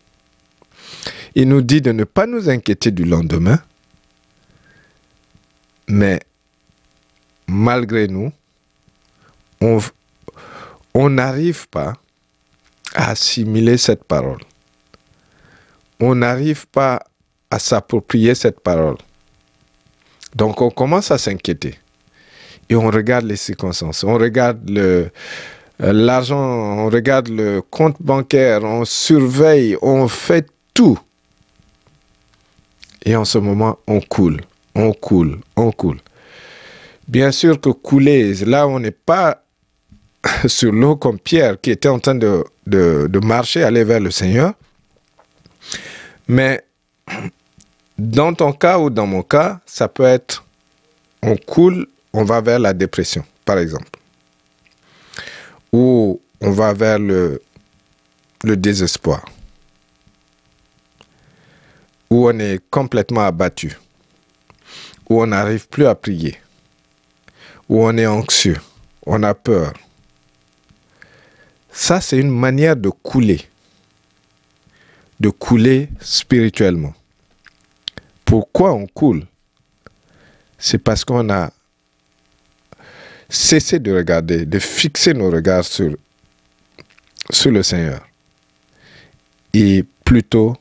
Il 1.36 1.50
nous 1.50 1.62
dit 1.62 1.82
de 1.82 1.92
ne 1.92 2.04
pas 2.06 2.26
nous 2.26 2.50
inquiéter 2.50 2.92
du 2.92 3.04
lendemain, 3.04 3.60
mais 5.88 6.20
malgré 7.48 8.08
nous, 8.08 8.32
on 9.62 11.10
n'arrive 11.10 11.68
pas 11.70 11.94
à 12.94 13.12
assimiler 13.12 13.78
cette 13.78 14.04
parole. 14.06 14.42
On 16.00 16.16
n'arrive 16.16 16.68
pas 16.68 17.04
à 17.56 17.60
s'approprier 17.60 18.36
cette 18.36 18.60
parole. 18.60 18.98
Donc 20.36 20.62
on 20.62 20.70
commence 20.70 21.10
à 21.12 21.18
s'inquiéter 21.18 21.76
et 22.70 22.76
on 22.76 22.90
regarde 22.90 23.26
les 23.26 23.38
circonstances, 23.38 24.04
on 24.04 24.16
regarde 24.16 24.70
euh, 24.72 25.08
l'argent, 25.80 26.38
on 26.38 26.90
regarde 26.90 27.30
le 27.30 27.62
compte 27.62 27.96
bancaire, 28.02 28.64
on 28.64 28.84
surveille, 28.84 29.78
on 29.82 30.10
fait 30.10 30.48
tout. 30.74 31.00
Et 33.06 33.16
en 33.16 33.24
ce 33.24 33.38
moment, 33.38 33.78
on 33.88 34.02
coule, 34.02 34.42
on 34.74 34.92
coule, 34.92 35.40
on 35.56 35.72
coule. 35.72 36.00
Bien 37.08 37.32
sûr 37.32 37.62
que 37.62 37.70
couler, 37.70 38.34
là, 38.46 38.68
on 38.68 38.82
n'est 38.82 38.92
pas 38.92 39.44
sur 40.48 40.74
l'eau 40.74 40.98
comme 40.98 41.20
Pierre 41.20 41.62
qui 41.62 41.72
était 41.72 41.88
en 41.88 42.00
train 42.00 42.16
de, 42.16 42.44
de 42.66 43.20
marcher, 43.20 43.64
aller 43.64 43.86
vers 43.86 44.02
le 44.02 44.12
Seigneur. 44.12 44.54
Mais 46.28 46.66
dans 47.98 48.34
ton 48.34 48.52
cas 48.52 48.78
ou 48.80 48.90
dans 48.90 49.08
mon 49.08 49.24
cas, 49.24 49.60
ça 49.66 49.88
peut 49.88 50.04
être 50.04 50.46
on 51.22 51.36
coule, 51.38 51.88
on 52.14 52.24
va 52.24 52.40
vers 52.42 52.60
la 52.60 52.74
dépression, 52.74 53.26
par 53.46 53.58
exemple. 53.58 54.00
Ou 55.74 56.22
on 56.40 56.52
va 56.52 56.74
vers 56.74 57.00
le, 57.00 57.42
désespoir. 58.44 59.26
Ou 62.10 62.30
on 62.30 62.40
est 62.40 62.62
complètement 62.70 63.26
abattu. 63.26 63.78
Ou 65.10 65.22
on 65.22 65.28
n'arrive 65.28 65.68
plus 65.68 65.88
à 65.88 65.96
prier. 65.96 66.38
Ou 67.70 67.84
on 67.84 67.98
est 67.98 68.06
anxieux. 68.06 68.62
On 69.06 69.24
a 69.24 69.34
peur. 69.34 69.74
Ça, 71.72 72.02
c'est 72.02 72.20
une 72.20 72.30
manière 72.30 72.76
de 72.76 72.90
couler. 72.90 73.42
De 75.20 75.30
couler 75.30 75.90
spirituellement. 76.00 76.94
Pourquoi 78.26 78.74
on 78.74 78.88
coule? 78.88 79.24
C'est 80.58 80.80
parce 80.80 81.06
qu'on 81.06 81.30
a 81.30 81.52
cessé 83.30 83.80
de 83.80 83.94
regarder, 83.94 84.46
de 84.46 84.60
fixer 84.60 85.14
nos 85.14 85.30
regards 85.30 85.66
sur, 85.66 85.96
le 87.46 87.64
Seigneur. 87.64 88.08
Et 89.54 89.84
plutôt 90.04 90.56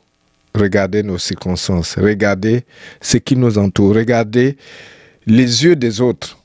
regarder 0.55 1.03
nos 1.03 1.19
circonstances, 1.19 1.99
regarder 1.99 2.65
ce 3.01 3.17
qui 3.19 3.37
nous 3.37 3.59
entoure, 3.59 3.95
regarder 3.95 4.57
les 5.27 5.65
yeux 5.65 5.77
des 5.77 6.01
autres. 6.01 6.39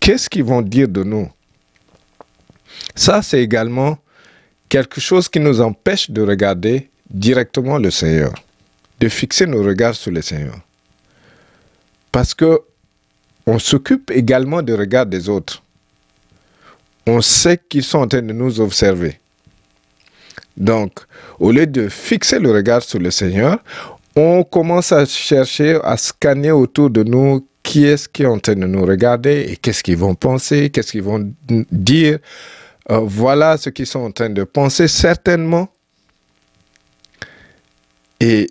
Qu'est-ce 0.00 0.30
qu'ils 0.30 0.44
vont 0.44 0.62
dire 0.62 0.88
de 0.88 1.02
nous? 1.02 1.30
Ça, 2.94 3.22
c'est 3.22 3.42
également 3.42 3.98
quelque 4.68 5.00
chose 5.00 5.28
qui 5.28 5.40
nous 5.40 5.60
empêche 5.60 6.10
de 6.10 6.22
regarder 6.22 6.90
directement 7.10 7.78
le 7.78 7.90
Seigneur, 7.90 8.32
de 9.00 9.08
fixer 9.08 9.46
nos 9.46 9.62
regards 9.62 9.94
sur 9.94 10.10
le 10.10 10.22
Seigneur. 10.22 10.58
Parce 12.12 12.34
que 12.34 12.60
on 13.46 13.58
s'occupe 13.58 14.10
également 14.10 14.60
du 14.60 14.74
regard 14.74 15.06
des 15.06 15.28
autres. 15.28 15.62
On 17.06 17.22
sait 17.22 17.58
qu'ils 17.68 17.84
sont 17.84 17.98
en 18.00 18.06
train 18.06 18.20
de 18.20 18.32
nous 18.34 18.60
observer. 18.60 19.18
Donc, 20.58 21.00
au 21.38 21.50
lieu 21.52 21.66
de 21.66 21.88
fixer 21.88 22.38
le 22.38 22.50
regard 22.50 22.82
sur 22.82 22.98
le 22.98 23.10
Seigneur, 23.10 23.58
on 24.16 24.42
commence 24.42 24.92
à 24.92 25.06
chercher, 25.06 25.78
à 25.82 25.96
scanner 25.96 26.50
autour 26.50 26.90
de 26.90 27.04
nous 27.04 27.46
qui 27.62 27.84
est-ce 27.84 28.08
qui 28.08 28.24
est 28.24 28.26
en 28.26 28.38
train 28.38 28.54
de 28.54 28.66
nous 28.66 28.84
regarder 28.84 29.46
et 29.48 29.56
qu'est-ce 29.56 29.82
qu'ils 29.82 29.96
vont 29.96 30.14
penser, 30.14 30.70
qu'est-ce 30.70 30.92
qu'ils 30.92 31.02
vont 31.02 31.32
dire. 31.70 32.18
Euh, 32.90 33.00
voilà 33.04 33.56
ce 33.56 33.70
qu'ils 33.70 33.86
sont 33.86 34.00
en 34.00 34.10
train 34.10 34.30
de 34.30 34.44
penser 34.44 34.88
certainement. 34.88 35.68
Et 38.20 38.48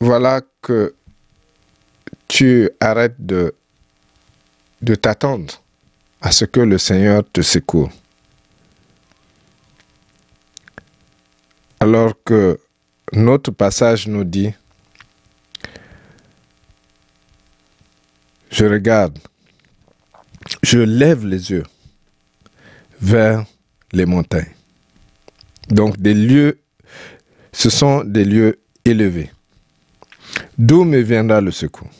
voilà 0.00 0.40
que 0.62 0.94
tu 2.26 2.70
arrêtes 2.80 3.16
de, 3.18 3.54
de 4.80 4.94
t'attendre 4.94 5.62
à 6.22 6.32
ce 6.32 6.46
que 6.46 6.60
le 6.60 6.78
Seigneur 6.78 7.22
te 7.30 7.42
secoue. 7.42 7.90
Alors 11.80 12.14
que 12.24 12.58
notre 13.12 13.50
passage 13.50 14.06
nous 14.06 14.24
dit, 14.24 14.52
je 18.50 18.64
regarde, 18.64 19.18
je 20.62 20.78
lève 20.78 21.26
les 21.26 21.50
yeux 21.50 21.64
vers 23.00 23.44
les 23.92 24.06
montagnes. 24.06 24.54
Donc 25.68 25.98
des 25.98 26.14
lieux, 26.14 26.58
ce 27.52 27.70
sont 27.70 28.04
des 28.04 28.24
lieux 28.24 28.60
élevés. 28.84 29.30
D'où 30.58 30.84
me 30.84 31.00
viendra 31.00 31.40
le 31.40 31.50
secours? 31.50 31.90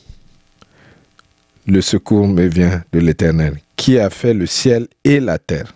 Le 1.66 1.80
secours 1.80 2.26
me 2.26 2.46
vient 2.46 2.82
de 2.92 2.98
l'Éternel, 2.98 3.58
qui 3.76 3.98
a 3.98 4.10
fait 4.10 4.34
le 4.34 4.46
ciel 4.46 4.88
et 5.04 5.20
la 5.20 5.38
terre. 5.38 5.74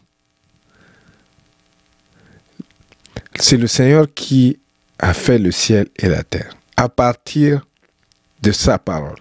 C'est 3.36 3.56
le 3.56 3.66
Seigneur 3.66 4.06
qui 4.14 4.58
a 4.98 5.12
fait 5.12 5.38
le 5.38 5.50
ciel 5.50 5.88
et 5.96 6.08
la 6.08 6.22
terre 6.22 6.56
à 6.76 6.88
partir 6.88 7.66
de 8.42 8.52
sa 8.52 8.78
parole. 8.78 9.18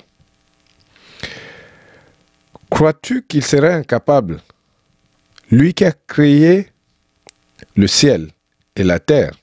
Crois-tu 2.69 3.23
qu'il 3.23 3.43
serait 3.43 3.73
incapable, 3.73 4.41
lui 5.51 5.73
qui 5.73 5.85
a 5.85 5.91
créé 5.91 6.69
le 7.75 7.87
ciel 7.87 8.29
et 8.75 8.83
la 8.83 8.99
terre, 8.99 9.33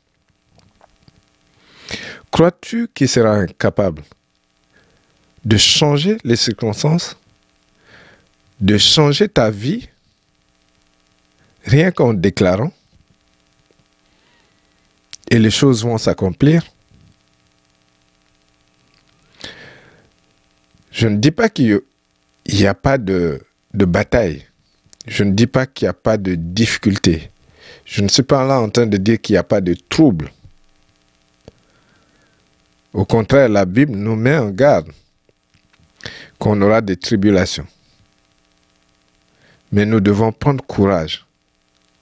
crois-tu 2.31 2.89
qu'il 2.95 3.09
sera 3.09 3.35
incapable 3.35 4.03
de 5.45 5.57
changer 5.57 6.19
les 6.25 6.37
circonstances, 6.37 7.17
de 8.61 8.77
changer 8.79 9.29
ta 9.29 9.51
vie, 9.51 9.89
rien 11.65 11.91
qu'en 11.91 12.15
déclarant 12.15 12.73
et 15.31 15.39
les 15.39 15.51
choses 15.51 15.85
vont 15.85 15.99
s'accomplir? 15.99 16.63
Je 20.91 21.09
ne 21.09 21.17
dis 21.17 21.31
pas 21.31 21.49
qu'il 21.49 21.81
n'y 22.53 22.67
a 22.67 22.75
pas 22.75 22.99
de, 22.99 23.41
de, 23.73 23.85
bataille. 23.85 24.45
Je 25.07 25.25
ne 25.25 25.33
dis 25.33 25.47
pas 25.47 25.65
qu'il 25.65 25.87
n'y 25.87 25.91
a 25.91 25.95
pas 25.95 26.19
de 26.19 26.35
difficulté. 26.35 27.31
Je 27.87 28.03
ne 28.03 28.09
suis 28.09 28.23
pas 28.23 28.45
là 28.45 28.61
en 28.61 28.69
train 28.69 28.87
de 28.87 28.97
dire 28.99 29.21
qu'il 29.21 29.35
n'y 29.35 29.39
a 29.39 29.43
pas 29.45 29.61
de 29.61 29.75
trouble. 29.89 30.31
Au 32.93 33.05
contraire, 33.05 33.49
la 33.49 33.65
Bible 33.65 33.93
nous 33.93 34.17
met 34.17 34.37
en 34.37 34.50
garde 34.50 34.91
qu'on 36.39 36.61
aura 36.63 36.81
des 36.81 36.97
tribulations. 36.97 37.67
Mais 39.73 39.87
nous 39.87 40.00
devons 40.00 40.33
prendre 40.33 40.65
courage 40.65 41.26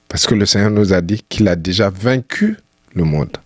parce 0.08 0.26
que 0.26 0.34
le 0.34 0.46
Seigneur 0.46 0.70
nous 0.70 0.92
a 0.92 1.02
dit 1.02 1.22
qu'il 1.28 1.48
a 1.48 1.56
déjà 1.56 1.90
vaincu 1.90 2.56
le 2.94 3.04
monde. 3.04 3.36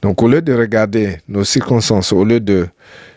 Donc 0.00 0.22
au 0.22 0.28
lieu 0.28 0.42
de 0.42 0.52
regarder 0.52 1.18
nos 1.28 1.44
circonstances, 1.44 2.12
au 2.12 2.24
lieu 2.24 2.40
de 2.40 2.68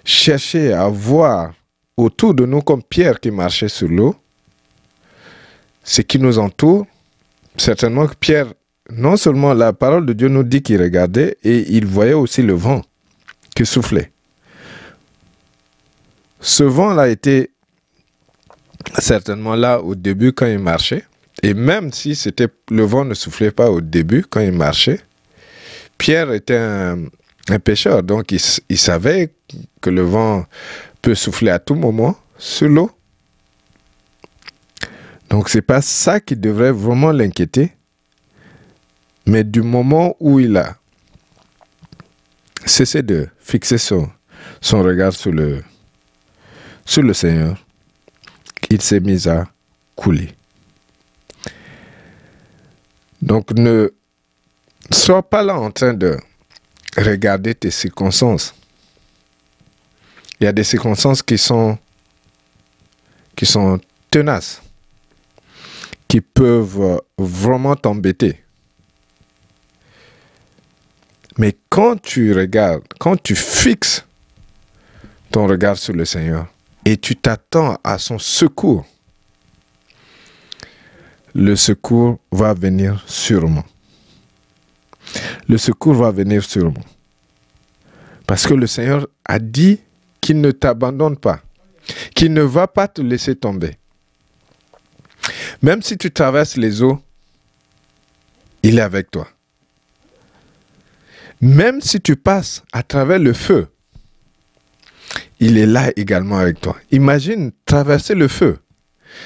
chercher 0.04 0.74
à 0.74 0.88
voir 0.88 1.54
autour 1.98 2.34
de 2.34 2.46
nous 2.46 2.62
comme 2.62 2.84
Pierre 2.84 3.20
qui 3.20 3.32
marchait 3.32 3.70
sur 3.70 3.88
l'eau, 3.88 4.15
ce 5.84 6.02
qui 6.02 6.20
nous 6.20 6.39
entoure, 6.39 6.86
certainement 7.58 8.08
que 8.08 8.15
Pierre, 8.15 8.48
non 8.89 9.17
seulement 9.17 9.54
la 9.54 9.74
parole 9.74 10.06
de 10.06 10.13
Dieu 10.13 10.28
nous 10.28 10.43
dit 10.43 10.62
qu'il 10.62 10.82
regardait, 10.82 11.38
et 11.43 11.65
il 11.76 11.86
voyait 11.86 12.13
aussi 12.13 12.41
le 12.41 12.54
vent 12.54 12.82
qui 13.56 13.65
soufflait. 13.65 14.12
Ce 16.39 16.63
vent-là 16.63 17.10
était 17.10 17.52
certainement 19.00 19.56
là 19.56 19.82
au 19.82 19.95
début 19.95 20.34
quand 20.34 20.45
il 20.45 20.60
marchait, 20.60 21.04
et 21.41 21.54
même 21.54 21.91
si 21.91 22.15
c'était 22.15 22.48
le 22.69 22.84
vent 22.84 23.06
ne 23.06 23.13
soufflait 23.13 23.52
pas 23.52 23.69
au 23.69 23.82
début 23.82 24.24
quand 24.30 24.41
il 24.41 24.52
marchait, 24.52 25.00
Pierre 25.98 26.32
était 26.34 26.58
un, 26.58 26.98
pêcheur, 27.63 28.04
donc 28.04 28.32
il, 28.32 28.39
il, 28.69 28.78
savait 28.78 29.34
que 29.82 29.89
le 29.89 30.02
vent 30.02 30.45
peut 31.02 31.15
souffler 31.15 31.52
à 31.52 31.60
tout 31.60 31.76
moment 31.76 32.17
sur 32.38 32.67
l'eau. 32.67 32.91
Donc 35.30 35.50
c'est 35.50 35.62
pas 35.62 35.82
ça 35.82 36.19
qui 36.19 36.36
devrait 36.36 36.71
vraiment 36.71 37.12
l'inquiéter, 37.12 37.71
mais 39.26 39.44
du 39.44 39.62
moment 39.62 40.16
où 40.20 40.40
il 40.40 40.56
a 40.58 40.78
cessé 42.66 43.02
de 43.02 43.28
fixer 43.40 43.78
son, 43.78 44.10
regard 44.64 45.14
sur 45.14 45.32
le, 45.32 45.64
sur 46.86 47.02
le 47.02 47.14
Seigneur, 47.14 47.58
il 48.70 48.82
s'est 48.82 49.00
mis 49.00 49.28
à 49.28 49.46
couler. 49.96 50.36
Donc 53.22 53.52
ne 53.52 53.90
sois 54.92 55.28
pas 55.28 55.44
là 55.44 55.60
en 55.60 55.72
train 55.72 55.94
de 55.94 56.18
regarder 56.98 57.56
tes 57.56 57.72
circonstances. 57.72 58.54
Il 60.40 60.44
y 60.44 60.48
a 60.48 60.52
des 60.52 60.64
circonstances 60.64 61.24
qui 61.24 61.38
sont 61.38 61.78
qui 63.36 63.46
sont 63.46 63.80
tenaces, 64.10 64.62
qui 66.08 66.22
peuvent 66.22 67.02
vraiment 67.18 67.76
t'embêter. 67.76 68.44
Mais 71.38 71.58
quand 71.69 72.02
tu 72.02 72.34
regardes, 72.34 72.84
quand 73.00 73.21
tu 73.21 73.36
fixes 73.36 74.06
ton 75.32 75.48
regard 75.48 75.78
sur 75.78 75.93
le 75.93 76.06
Seigneur 76.06 76.48
et 76.86 76.98
tu 76.98 77.15
t'attends 77.15 77.78
à 77.84 77.98
son 77.98 78.17
secours, 78.19 78.86
le 81.34 81.56
secours 81.56 82.19
va 82.32 82.54
venir 82.54 83.04
sûrement. 83.08 83.65
Le 85.50 85.58
secours 85.58 85.95
va 85.95 86.12
venir 86.12 86.43
sûrement. 86.43 86.84
Parce 88.26 88.48
que 88.48 88.54
le 88.54 88.67
Seigneur 88.67 89.08
a 89.26 89.38
dit 89.39 89.80
qu'il 90.21 90.39
ne 90.39 90.52
t'abandonne 90.52 91.17
pas, 91.17 91.41
qu'il 92.15 92.34
ne 92.34 92.41
va 92.41 92.67
pas 92.67 92.88
te 92.88 93.02
laisser 93.02 93.36
tomber. 93.36 93.78
Même 95.62 95.82
si 95.82 95.98
tu 95.98 96.12
traverses 96.12 96.58
les 96.58 96.82
eaux, 96.82 97.00
il 98.63 98.80
est 98.80 98.82
avec 98.82 99.12
toi. 99.12 99.28
Même 101.45 101.79
si 101.79 102.01
tu 102.01 102.15
passes 102.15 102.63
à 102.73 102.81
travers 102.81 103.19
le 103.19 103.31
feu, 103.31 103.67
il 105.39 105.60
est 105.60 105.67
là 105.67 105.91
également 105.95 106.39
avec 106.39 106.60
toi. 106.60 106.75
Imagine 106.89 107.51
traverser 107.65 108.15
le 108.15 108.27
feu. 108.27 108.58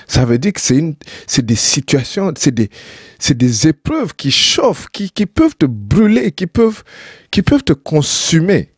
Ça 0.05 0.25
veut 0.25 0.38
dire 0.38 0.51
que 0.51 0.60
c'est 0.60 1.45
des 1.45 1.55
situations, 1.55 2.34
c'est 2.36 2.53
des, 2.53 3.67
épreuves 3.67 4.13
qui 4.15 4.32
chauffent, 4.32 4.88
qui, 4.91 5.10
qui, 5.12 5.25
peuvent 5.27 5.55
te 5.55 5.65
brûler, 5.65 6.34
qui 6.34 6.45
peuvent, 6.45 6.84
qui 7.32 7.41
peuvent 7.41 7.63
te 7.63 7.71
consumer. 7.71 8.73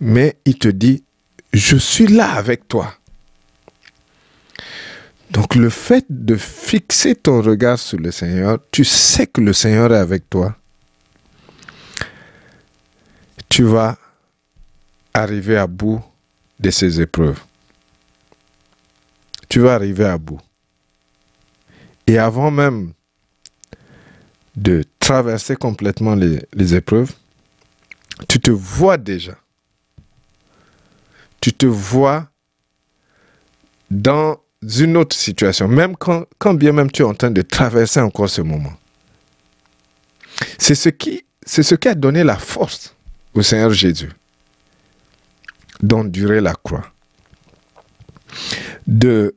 Mais 0.00 0.38
il 0.46 0.56
te 0.56 0.68
dit, 0.68 1.04
je 1.52 1.76
suis 1.76 2.06
là 2.06 2.32
avec 2.32 2.66
toi. 2.66 2.94
Donc 5.30 5.54
le 5.54 5.68
fait 5.68 6.06
de 6.08 6.34
fixer 6.34 7.14
ton 7.14 7.42
regard 7.42 7.78
sur 7.78 7.98
le 7.98 8.10
Seigneur, 8.10 8.58
tu 8.70 8.84
sais 8.84 9.26
que 9.26 9.42
le 9.42 9.52
Seigneur 9.52 9.92
est 9.92 9.98
avec 9.98 10.30
toi. 10.30 10.56
Tu 13.52 13.64
vas 13.64 13.98
arriver 15.14 15.56
à 15.58 15.66
bout 15.66 16.02
de 16.58 16.70
ces 16.70 17.00
épreuves 17.00 17.40
tu 19.52 19.60
vas 19.60 19.74
arriver 19.74 20.06
à 20.06 20.16
bout. 20.16 20.40
Et 22.06 22.16
avant 22.16 22.50
même 22.50 22.94
de 24.56 24.82
traverser 24.98 25.56
complètement 25.56 26.14
les, 26.14 26.74
épreuves, 26.74 27.12
tu 28.30 28.40
te 28.40 28.50
vois 28.50 28.96
déjà 28.96 29.36
tu 31.42 31.52
te 31.52 31.66
vois 31.66 32.28
dans 33.90 34.40
une 34.62 34.96
autre 34.96 35.14
situation, 35.14 35.68
même 35.68 35.96
quand, 35.96 36.24
quand 36.38 36.54
bien 36.54 36.72
même 36.72 36.90
tu 36.90 37.02
es 37.02 37.04
en 37.04 37.14
train 37.14 37.32
de 37.32 37.42
traverser 37.42 38.00
encore 38.00 38.30
ce 38.30 38.40
moment. 38.40 38.72
C'est 40.56 40.76
ce 40.76 40.88
c'est 41.44 41.62
ce 41.62 41.74
qui 41.74 41.88
a 41.88 41.94
donné 41.94 42.24
la 42.24 42.38
force 42.38 42.94
au 43.34 43.42
Seigneur 43.42 43.70
Jésus 43.70 44.10
d'endurer 45.82 46.40
la 46.40 46.54
croix, 46.54 46.92
de 48.86 49.34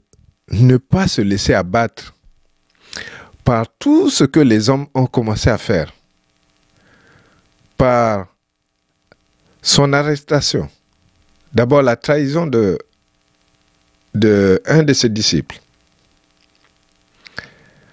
ne 0.50 0.78
pas 0.78 1.08
se 1.08 1.22
laisser 1.22 1.54
abattre 1.54 2.16
par 3.44 3.66
tout 3.80 4.10
ce 4.10 4.24
que 4.24 4.40
les 4.40 4.70
hommes 4.70 4.88
ont 4.94 5.08
commencé 5.08 5.50
à 5.50 5.58
faire, 5.58 5.94
par 7.78 8.28
son 9.62 9.94
arrestation, 9.94 10.70
d'abord 11.54 11.82
la 11.82 11.96
trahison 11.96 12.48
de, 12.48 12.78
de 14.14 14.62
un 14.66 14.84
de 14.84 14.94
ses 14.94 15.10
disciples, 15.10 15.60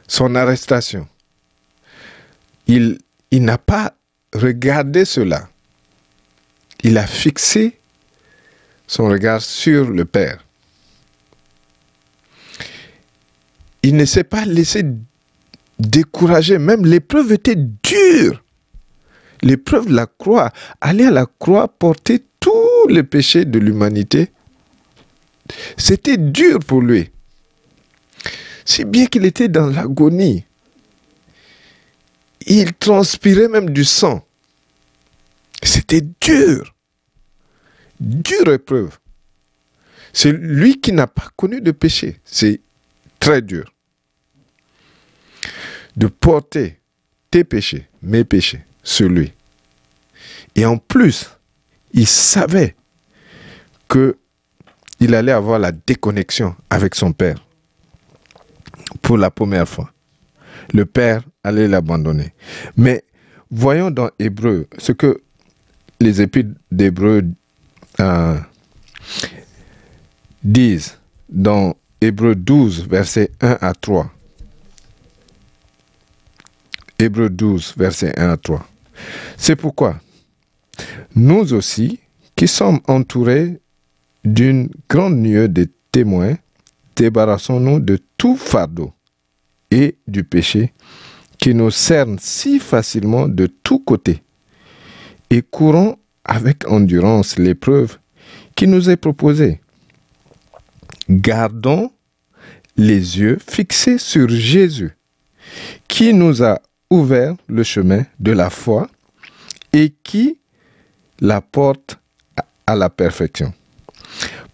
son 0.07 0.35
arrestation. 0.35 1.09
Il, 2.67 2.99
il 3.31 3.45
n'a 3.45 3.59
pas 3.59 3.95
regardé 4.35 5.05
cela. 5.05 5.49
Il 6.83 6.99
a 6.99 7.07
fixé 7.07 7.79
son 8.87 9.09
regard 9.09 9.40
sur 9.40 9.90
le 9.90 10.05
Père. 10.05 10.45
Il 13.83 13.97
ne 13.97 14.05
s'est 14.05 14.25
pas 14.25 14.45
laissé 14.45 14.85
décourager. 15.79 16.59
Même 16.59 16.85
l'épreuve 16.85 17.33
était 17.33 17.57
dure. 17.57 18.42
L'épreuve 19.42 19.87
de 19.87 19.95
la 19.95 20.07
croix, 20.07 20.53
aller 20.81 21.07
à 21.07 21.11
la 21.11 21.27
croix, 21.27 21.66
porter 21.66 22.25
tous 22.38 22.88
les 22.88 23.03
péchés 23.03 23.45
de 23.45 23.59
l'humanité, 23.59 24.31
c'était 25.77 26.16
dur 26.16 26.61
pour 26.61 26.81
lui. 26.81 27.11
Si 28.64 28.85
bien 28.85 29.07
qu'il 29.07 29.25
était 29.25 29.49
dans 29.49 29.66
l'agonie. 29.66 30.45
Il 32.47 32.73
transpirait 32.75 33.49
même 33.49 33.71
du 33.71 33.85
sang. 33.85 34.25
C'était 35.62 36.03
dur. 36.21 36.71
Dure 38.03 38.53
épreuve. 38.53 38.99
C'est 40.12 40.33
lui 40.33 40.81
qui 40.81 40.91
n'a 40.91 41.07
pas 41.07 41.29
connu 41.37 41.61
de 41.61 41.71
péché. 41.71 42.21
C'est 42.25 42.61
très 43.21 43.41
dur. 43.43 43.73
De 45.97 46.09
porter 46.09 46.81
tes 47.31 47.45
péchés, 47.45 47.87
mes 48.03 48.25
péchés, 48.25 48.65
sur 48.83 49.09
lui. 49.09 49.33
Et 50.57 50.67
en 50.67 50.79
plus, 50.79 51.31
il 51.93 52.09
savait 52.09 52.75
que 53.87 54.17
il 54.99 55.15
allait 55.15 55.31
avoir 55.31 55.61
la 55.61 55.71
déconnexion 55.71 56.57
avec 56.71 56.97
son 56.97 57.12
père 57.12 57.47
pour 59.01 59.17
la 59.17 59.31
première 59.31 59.69
fois. 59.69 59.93
Le 60.75 60.87
père 60.87 61.23
allait 61.45 61.69
l'abandonner. 61.69 62.35
Mais 62.77 63.05
voyons 63.49 63.93
dans 63.93 64.11
Hébreu 64.19 64.67
ce 64.79 64.91
que 64.91 65.23
les 66.01 66.21
épîtres 66.21 66.59
d'Hébreu 66.73 67.23
euh, 68.00 68.38
disent 70.42 70.98
dans 71.28 71.74
Hébreu 72.00 72.35
12, 72.35 72.88
versets 72.88 73.31
1 73.40 73.59
à 73.61 73.72
3. 73.74 74.11
Hébreu 76.98 77.31
12, 77.31 77.74
versets 77.76 78.18
1 78.18 78.31
à 78.31 78.37
3. 78.37 78.66
C'est 79.37 79.57
pourquoi 79.57 80.00
nous 81.14 81.52
aussi, 81.52 82.00
qui 82.37 82.48
sommes 82.48 82.81
entourés 82.88 83.61
d'une 84.24 84.68
grande 84.88 85.16
nuée 85.16 85.48
de 85.48 85.68
témoins, 85.90 86.37
débarrassons-nous 86.96 87.81
de 87.81 87.98
tout 88.16 88.37
fardeau 88.37 88.92
et 89.70 89.98
du 90.07 90.24
péché 90.24 90.72
qui 91.38 91.55
nous 91.55 91.70
cerne 91.70 92.18
si 92.20 92.59
facilement 92.59 93.28
de 93.28 93.46
tous 93.46 93.81
côtés 93.81 94.22
et 95.31 95.42
courons 95.42 95.96
avec 96.24 96.68
endurance 96.68 97.38
l'épreuve 97.38 97.98
qui 98.54 98.66
nous 98.66 98.90
est 98.90 98.96
proposée. 98.96 99.61
Gardons 101.08 101.90
les 102.76 103.18
yeux 103.18 103.38
fixés 103.38 103.98
sur 103.98 104.28
Jésus, 104.28 104.96
qui 105.88 106.14
nous 106.14 106.42
a 106.42 106.61
ouvert 106.90 107.35
le 107.48 107.62
chemin 107.62 108.04
de 108.20 108.32
la 108.32 108.50
foi 108.50 108.88
et 109.72 109.92
qui 110.02 110.38
la 111.20 111.40
porte 111.40 111.98
à 112.66 112.74
la 112.74 112.90
perfection. 112.90 113.52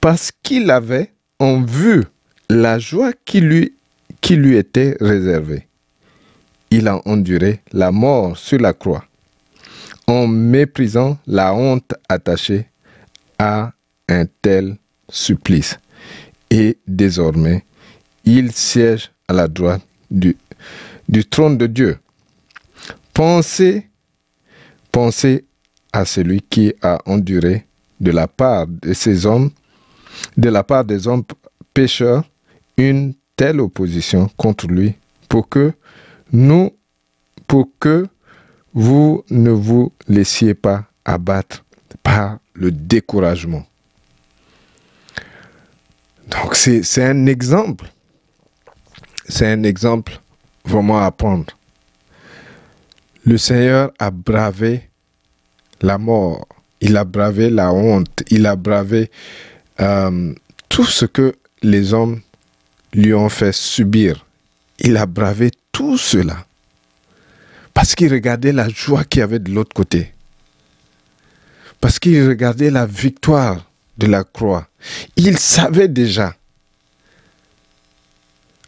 Parce 0.01 0.31
qu'il 0.43 0.71
avait 0.71 1.13
en 1.39 1.63
vue 1.63 2.05
la 2.51 2.79
joie 2.79 3.13
qui 3.25 3.41
lui, 3.41 3.75
était 4.57 4.97
réservée. 5.01 5.67
Il 6.71 6.89
a 6.89 7.01
enduré 7.07 7.61
la 7.73 7.91
mort 7.93 8.37
sur 8.37 8.59
la 8.59 8.73
croix, 8.73 9.05
en 10.09 10.27
méprisant 10.27 11.19
la 11.27 11.55
honte 11.55 11.95
attachée 12.09 12.67
à 13.39 13.73
un 14.09 14.25
tel 14.43 14.79
supplice. 15.09 15.79
Et 16.51 16.79
désormais, 16.89 17.65
il 18.25 18.51
siège 18.53 19.13
à 19.29 19.35
la 19.35 19.47
droite 19.47 19.83
du, 20.11 20.35
trône 21.31 21.59
de 21.59 21.67
Dieu. 21.67 21.99
Pensez, 23.13 23.87
pensez 24.91 25.45
à 25.93 26.07
celui 26.07 26.41
qui 26.41 26.73
a 26.81 26.99
enduré 27.05 27.67
de 28.01 28.11
la 28.11 28.27
part 28.27 28.67
de 28.67 28.95
ces 28.95 29.27
hommes, 29.27 29.51
de 30.39 30.49
la 30.49 30.65
part 30.65 30.85
des 30.85 31.07
hommes 31.07 31.25
pécheurs, 31.75 32.25
une 32.79 33.15
telle 33.37 33.61
opposition 33.61 34.31
contre 34.39 34.69
lui 34.69 34.95
pour 35.29 35.49
que 35.49 35.73
nous, 36.33 36.71
pour 37.47 37.69
que 37.79 38.07
vous 38.81 39.25
ne 39.29 39.51
vous 39.51 39.93
laissiez 40.07 40.55
pas 40.55 40.85
abattre 41.05 41.65
par 42.05 42.39
le 42.55 42.71
découragement. 42.71 43.67
Donc 46.29 46.55
c'est 46.55 47.03
un 47.03 47.27
exemple. 47.27 47.91
C'est 49.29 49.49
un 49.49 49.65
exemple 49.65 50.21
vraiment 50.65 51.01
à 51.01 51.11
prendre. 51.11 51.59
Le 53.25 53.37
Seigneur 53.37 53.91
a 53.99 54.13
bravé 54.13 54.89
la 55.81 55.99
mort, 55.99 56.47
il 56.81 56.97
a 56.97 57.05
bravé 57.05 57.51
la 57.51 57.73
honte, 57.73 58.23
il 58.31 58.47
a 58.47 58.55
bravé 58.55 59.11
euh, 59.81 60.33
tout 60.69 60.85
ce 60.87 61.05
que 61.05 61.35
les 61.63 61.93
hommes 61.95 62.21
lui 62.93 63.13
ont 63.13 63.29
fait 63.29 63.53
subir. 63.53 64.25
Il 64.79 64.97
a 64.97 65.07
bravé 65.07 65.51
tout 65.73 65.99
cela. 65.99 66.48
Parce 67.79 67.95
qu'il 67.95 68.13
regardait 68.13 68.51
la 68.51 68.69
joie 68.69 69.05
qu'il 69.05 69.21
y 69.21 69.23
avait 69.23 69.39
de 69.39 69.53
l'autre 69.53 69.73
côté. 69.73 70.13
Parce 71.81 72.01
qu'il 72.01 72.27
regardait 72.27 72.73
la 72.73 72.87
victoire 72.87 73.71
de 73.99 74.09
la 74.09 74.25
croix. 74.25 74.67
Il 75.15 75.39
savait 75.39 75.87
déjà. 75.87 76.35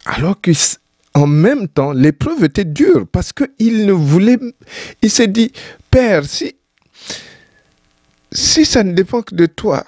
Alors 0.05 0.37
qu'en 0.39 1.27
même 1.27 1.67
temps, 1.67 1.91
l'épreuve 1.91 2.45
était 2.45 2.63
dure 2.63 3.05
parce 3.05 3.33
qu'il 3.33 3.85
ne 3.85 3.91
voulait. 3.91 4.39
Il 5.01 5.11
s'est 5.11 5.27
dit 5.27 5.51
Père, 5.89 6.23
si 6.23 6.55
si 8.31 8.63
ça 8.63 8.81
ne 8.81 8.93
dépend 8.93 9.23
que 9.23 9.35
de 9.35 9.45
toi, 9.45 9.85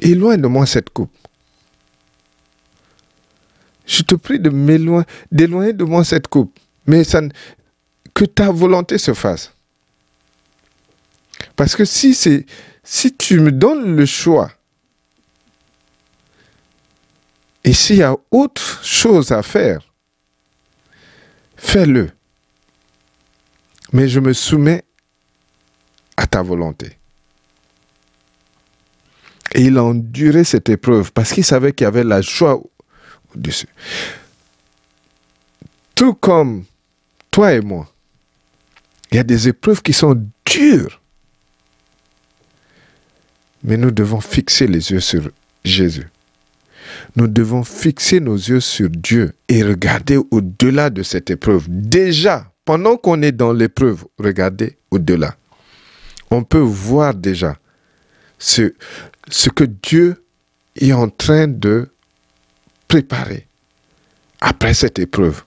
éloigne 0.00 0.40
de 0.40 0.48
moi 0.48 0.66
cette 0.66 0.90
coupe. 0.90 1.16
Je 3.86 4.02
te 4.02 4.16
prie 4.16 4.40
de 4.40 4.50
m'éloigner, 4.50 5.06
d'éloigner 5.30 5.72
de 5.72 5.84
moi 5.84 6.02
cette 6.02 6.26
coupe. 6.26 6.58
Mais 6.88 7.02
que 8.14 8.24
ta 8.24 8.50
volonté 8.50 8.98
se 8.98 9.14
fasse. 9.14 9.52
Parce 11.54 11.76
que 11.76 11.84
si 11.84 12.14
si 12.82 13.16
tu 13.16 13.38
me 13.38 13.52
donnes 13.52 13.94
le 13.94 14.06
choix, 14.06 14.50
et 17.62 17.74
s'il 17.74 17.96
y 17.96 18.02
a 18.02 18.16
autre 18.30 18.82
chose 18.82 19.30
à 19.30 19.42
faire, 19.42 19.92
fais-le. 21.56 22.10
Mais 23.92 24.08
je 24.08 24.20
me 24.20 24.32
soumets 24.32 24.84
à 26.16 26.26
ta 26.26 26.42
volonté. 26.42 26.98
Et 29.54 29.62
il 29.64 29.76
a 29.76 29.84
enduré 29.84 30.44
cette 30.44 30.68
épreuve 30.70 31.12
parce 31.12 31.32
qu'il 31.32 31.44
savait 31.44 31.72
qu'il 31.72 31.84
y 31.84 31.88
avait 31.88 32.04
la 32.04 32.22
joie 32.22 32.62
au-dessus. 33.34 33.68
Tout 35.94 36.14
comme 36.14 36.64
toi 37.38 37.54
et 37.54 37.60
moi, 37.60 37.86
il 39.12 39.16
y 39.16 39.20
a 39.20 39.22
des 39.22 39.46
épreuves 39.46 39.80
qui 39.80 39.92
sont 39.92 40.20
dures. 40.44 41.00
Mais 43.62 43.76
nous 43.76 43.92
devons 43.92 44.20
fixer 44.20 44.66
les 44.66 44.90
yeux 44.90 44.98
sur 44.98 45.30
Jésus. 45.64 46.08
Nous 47.14 47.28
devons 47.28 47.62
fixer 47.62 48.18
nos 48.18 48.34
yeux 48.34 48.58
sur 48.58 48.90
Dieu 48.90 49.34
et 49.48 49.62
regarder 49.62 50.18
au-delà 50.32 50.90
de 50.90 51.04
cette 51.04 51.30
épreuve. 51.30 51.66
Déjà, 51.68 52.50
pendant 52.64 52.96
qu'on 52.96 53.22
est 53.22 53.30
dans 53.30 53.52
l'épreuve, 53.52 54.04
regardez 54.18 54.76
au-delà 54.90 55.36
on 56.30 56.42
peut 56.42 56.58
voir 56.58 57.14
déjà 57.14 57.56
ce, 58.38 58.74
ce 59.28 59.48
que 59.48 59.62
Dieu 59.64 60.24
est 60.76 60.92
en 60.92 61.08
train 61.08 61.46
de 61.46 61.88
préparer 62.88 63.46
après 64.40 64.74
cette 64.74 64.98
épreuve. 64.98 65.44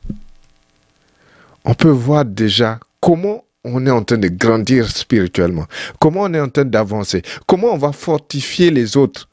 On 1.65 1.74
peut 1.74 1.89
voir 1.89 2.26
déjà 2.26 2.80
comment 3.00 3.43
on 3.63 3.86
est 3.86 3.91
en 3.91 4.04
train 4.04 4.17
de 4.17 4.28
grandir 4.28 4.89
spirituellement, 4.89 5.65
comment 6.00 6.21
on 6.21 6.34
est 6.34 6.39
en 6.39 6.50
train 6.50 6.65
d'avancer, 6.65 7.21
comment 7.45 7.74
on 7.74 7.78
va 7.78 7.91
fortifier 7.91 8.71
les 8.71 8.97
autres 8.97 9.30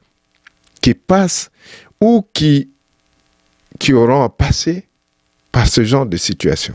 qui 0.81 0.95
passent 0.95 1.51
ou 2.01 2.27
qui, 2.33 2.71
qui 3.79 3.93
auront 3.93 4.23
à 4.23 4.29
passer 4.29 4.87
par 5.51 5.67
ce 5.67 5.83
genre 5.85 6.07
de 6.07 6.17
situation. 6.17 6.75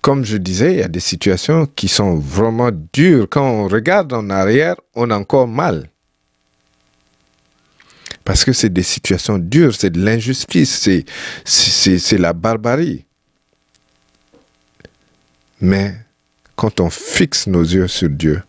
Comme 0.00 0.24
je 0.24 0.36
disais, 0.36 0.72
il 0.72 0.78
y 0.80 0.82
a 0.82 0.88
des 0.88 0.98
situations 0.98 1.66
qui 1.66 1.86
sont 1.86 2.16
vraiment 2.16 2.70
dures. 2.92 3.28
Quand 3.30 3.48
on 3.48 3.68
regarde 3.68 4.12
en 4.12 4.30
arrière, 4.30 4.74
on 4.96 5.10
a 5.10 5.16
encore 5.16 5.46
mal. 5.46 5.91
Parce 8.24 8.44
que 8.44 8.52
c'est 8.52 8.72
des 8.72 8.82
situations 8.82 9.38
dures, 9.38 9.74
c'est 9.74 9.90
de 9.90 10.04
l'injustice, 10.04 10.88
c'est 11.44 12.18
la 12.18 12.32
barbarie. 12.32 13.04
Mais 15.60 15.94
quand 16.56 16.80
on 16.80 16.90
fixe 16.90 17.46
nos 17.46 17.62
yeux 17.62 17.88
sur 17.88 18.08
Dieu, 18.08 18.42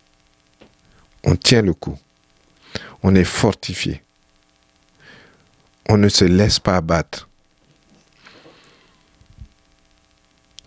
on 1.24 1.36
tient 1.36 1.62
le 1.62 1.74
coup. 1.74 1.98
On 3.02 3.14
est 3.14 3.24
fortifié. 3.24 4.02
On 5.88 5.96
ne 5.96 6.08
se 6.08 6.24
laisse 6.24 6.58
pas 6.58 6.76
abattre. 6.76 7.28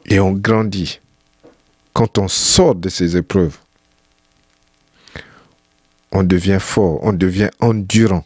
Et 0.06 0.20
on 0.20 0.32
grandit. 0.32 1.00
Quand 1.94 2.18
on 2.18 2.28
sort 2.28 2.76
de 2.76 2.90
ces 2.90 3.18
épreuves, 3.18 3.58
on 6.12 6.24
devient 6.24 6.60
fort, 6.62 7.00
on 7.04 7.14
devient 7.14 7.50
endurant. 7.60 8.26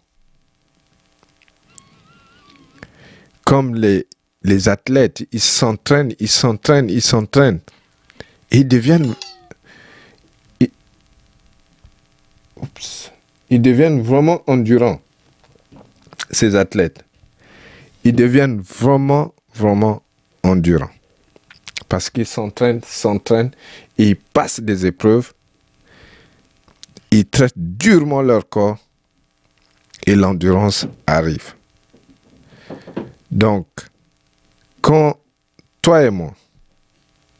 Comme 3.51 3.75
les, 3.75 4.69
athlètes, 4.69 5.27
ils 5.33 5.41
s'entraînent, 5.41 6.13
ils 6.21 6.29
s'entraînent, 6.29 6.89
ils 6.89 7.01
s'entraînent. 7.01 7.59
Ils 8.49 8.65
deviennent... 8.65 9.13
ils 13.49 13.61
deviennent 13.61 14.01
vraiment 14.01 14.41
endurants, 14.47 15.01
ces 16.29 16.55
athlètes. 16.55 17.03
Ils 18.05 18.15
deviennent 18.15 18.61
vraiment, 18.61 19.33
vraiment 19.53 20.01
endurants. 20.43 20.95
Parce 21.89 22.09
qu'ils 22.09 22.27
s'entraînent, 22.27 22.79
s'entraînent, 22.85 23.51
ils 23.97 24.15
passent 24.15 24.61
des 24.61 24.85
épreuves, 24.85 25.33
ils 27.11 27.25
traitent 27.25 27.51
durement 27.57 28.21
leur 28.21 28.47
corps 28.47 28.77
et 30.07 30.15
l'endurance 30.15 30.87
arrive. 31.05 31.55
Donc, 33.31 33.67
quand 34.81 35.17
toi 35.81 36.03
et 36.03 36.09
moi, 36.09 36.35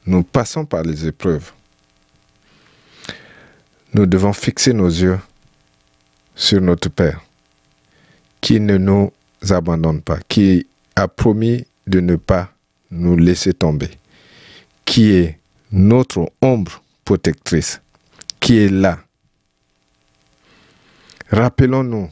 nous 0.06 0.24
passons 0.24 0.66
par 0.66 0.84
les 0.84 1.06
épreuves, 1.06 1.52
nous 3.94 4.06
devons 4.06 4.32
fixer 4.32 4.74
nos 4.74 4.88
yeux 4.88 5.20
sur 6.34 6.62
notre 6.62 6.90
Père, 6.90 7.22
qui 8.40 8.62
ne 8.62 8.78
nous 8.78 9.12
abandonne 9.50 10.02
pas, 10.02 10.20
qui 10.30 10.66
a 10.96 11.10
promis 11.10 11.66
de 11.86 12.00
ne 12.00 12.16
pas 12.16 12.54
nous 12.90 13.18
laisser 13.18 13.54
tomber, 13.54 13.90
qui 14.86 15.12
est 15.12 15.40
notre 15.74 16.32
ombre 16.42 16.82
protectrice, 17.04 17.82
qui 18.40 18.60
est 18.60 18.70
là. 18.70 19.00
Rappelons-nous 21.30 22.10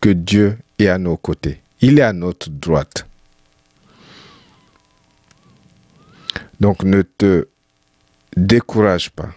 que 0.00 0.10
Dieu 0.10 0.58
est 0.80 0.88
à 0.88 0.98
nos 0.98 1.16
côtés. 1.16 1.60
Il 1.80 1.98
est 1.98 2.02
à 2.02 2.12
notre 2.12 2.50
droite. 2.50 3.06
Donc 6.60 6.82
ne 6.82 7.02
te 7.02 7.48
décourage 8.36 9.10
pas. 9.10 9.28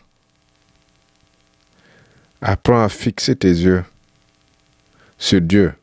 Apprends 2.41 2.83
à 2.83 2.89
fixer 2.89 3.35
tes 3.35 3.49
yeux 3.49 3.83
sur 5.17 5.41
Dieu. 5.41 5.73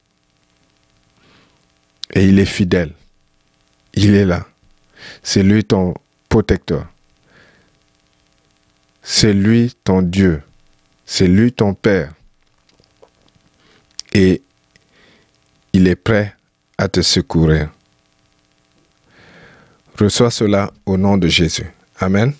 Et 2.14 2.26
il 2.26 2.38
est 2.38 2.46
fidèle. 2.46 2.92
Il 3.92 4.14
est 4.14 4.24
là. 4.24 4.46
C'est 5.22 5.42
lui 5.42 5.64
ton 5.64 5.94
protecteur. 6.28 6.86
C'est 9.02 9.34
lui 9.34 9.74
ton 9.84 10.00
Dieu. 10.00 10.42
C'est 11.04 11.28
lui 11.28 11.52
ton 11.52 11.74
Père. 11.74 12.12
Et 14.14 14.42
il 15.74 15.86
est 15.86 15.96
prêt 15.96 16.34
à 16.78 16.88
te 16.88 17.00
secourir. 17.02 17.70
Reçois 19.98 20.30
cela 20.30 20.70
au 20.84 20.96
nom 20.96 21.16
de 21.16 21.28
Jésus. 21.28 21.72
Amen. 21.98 22.34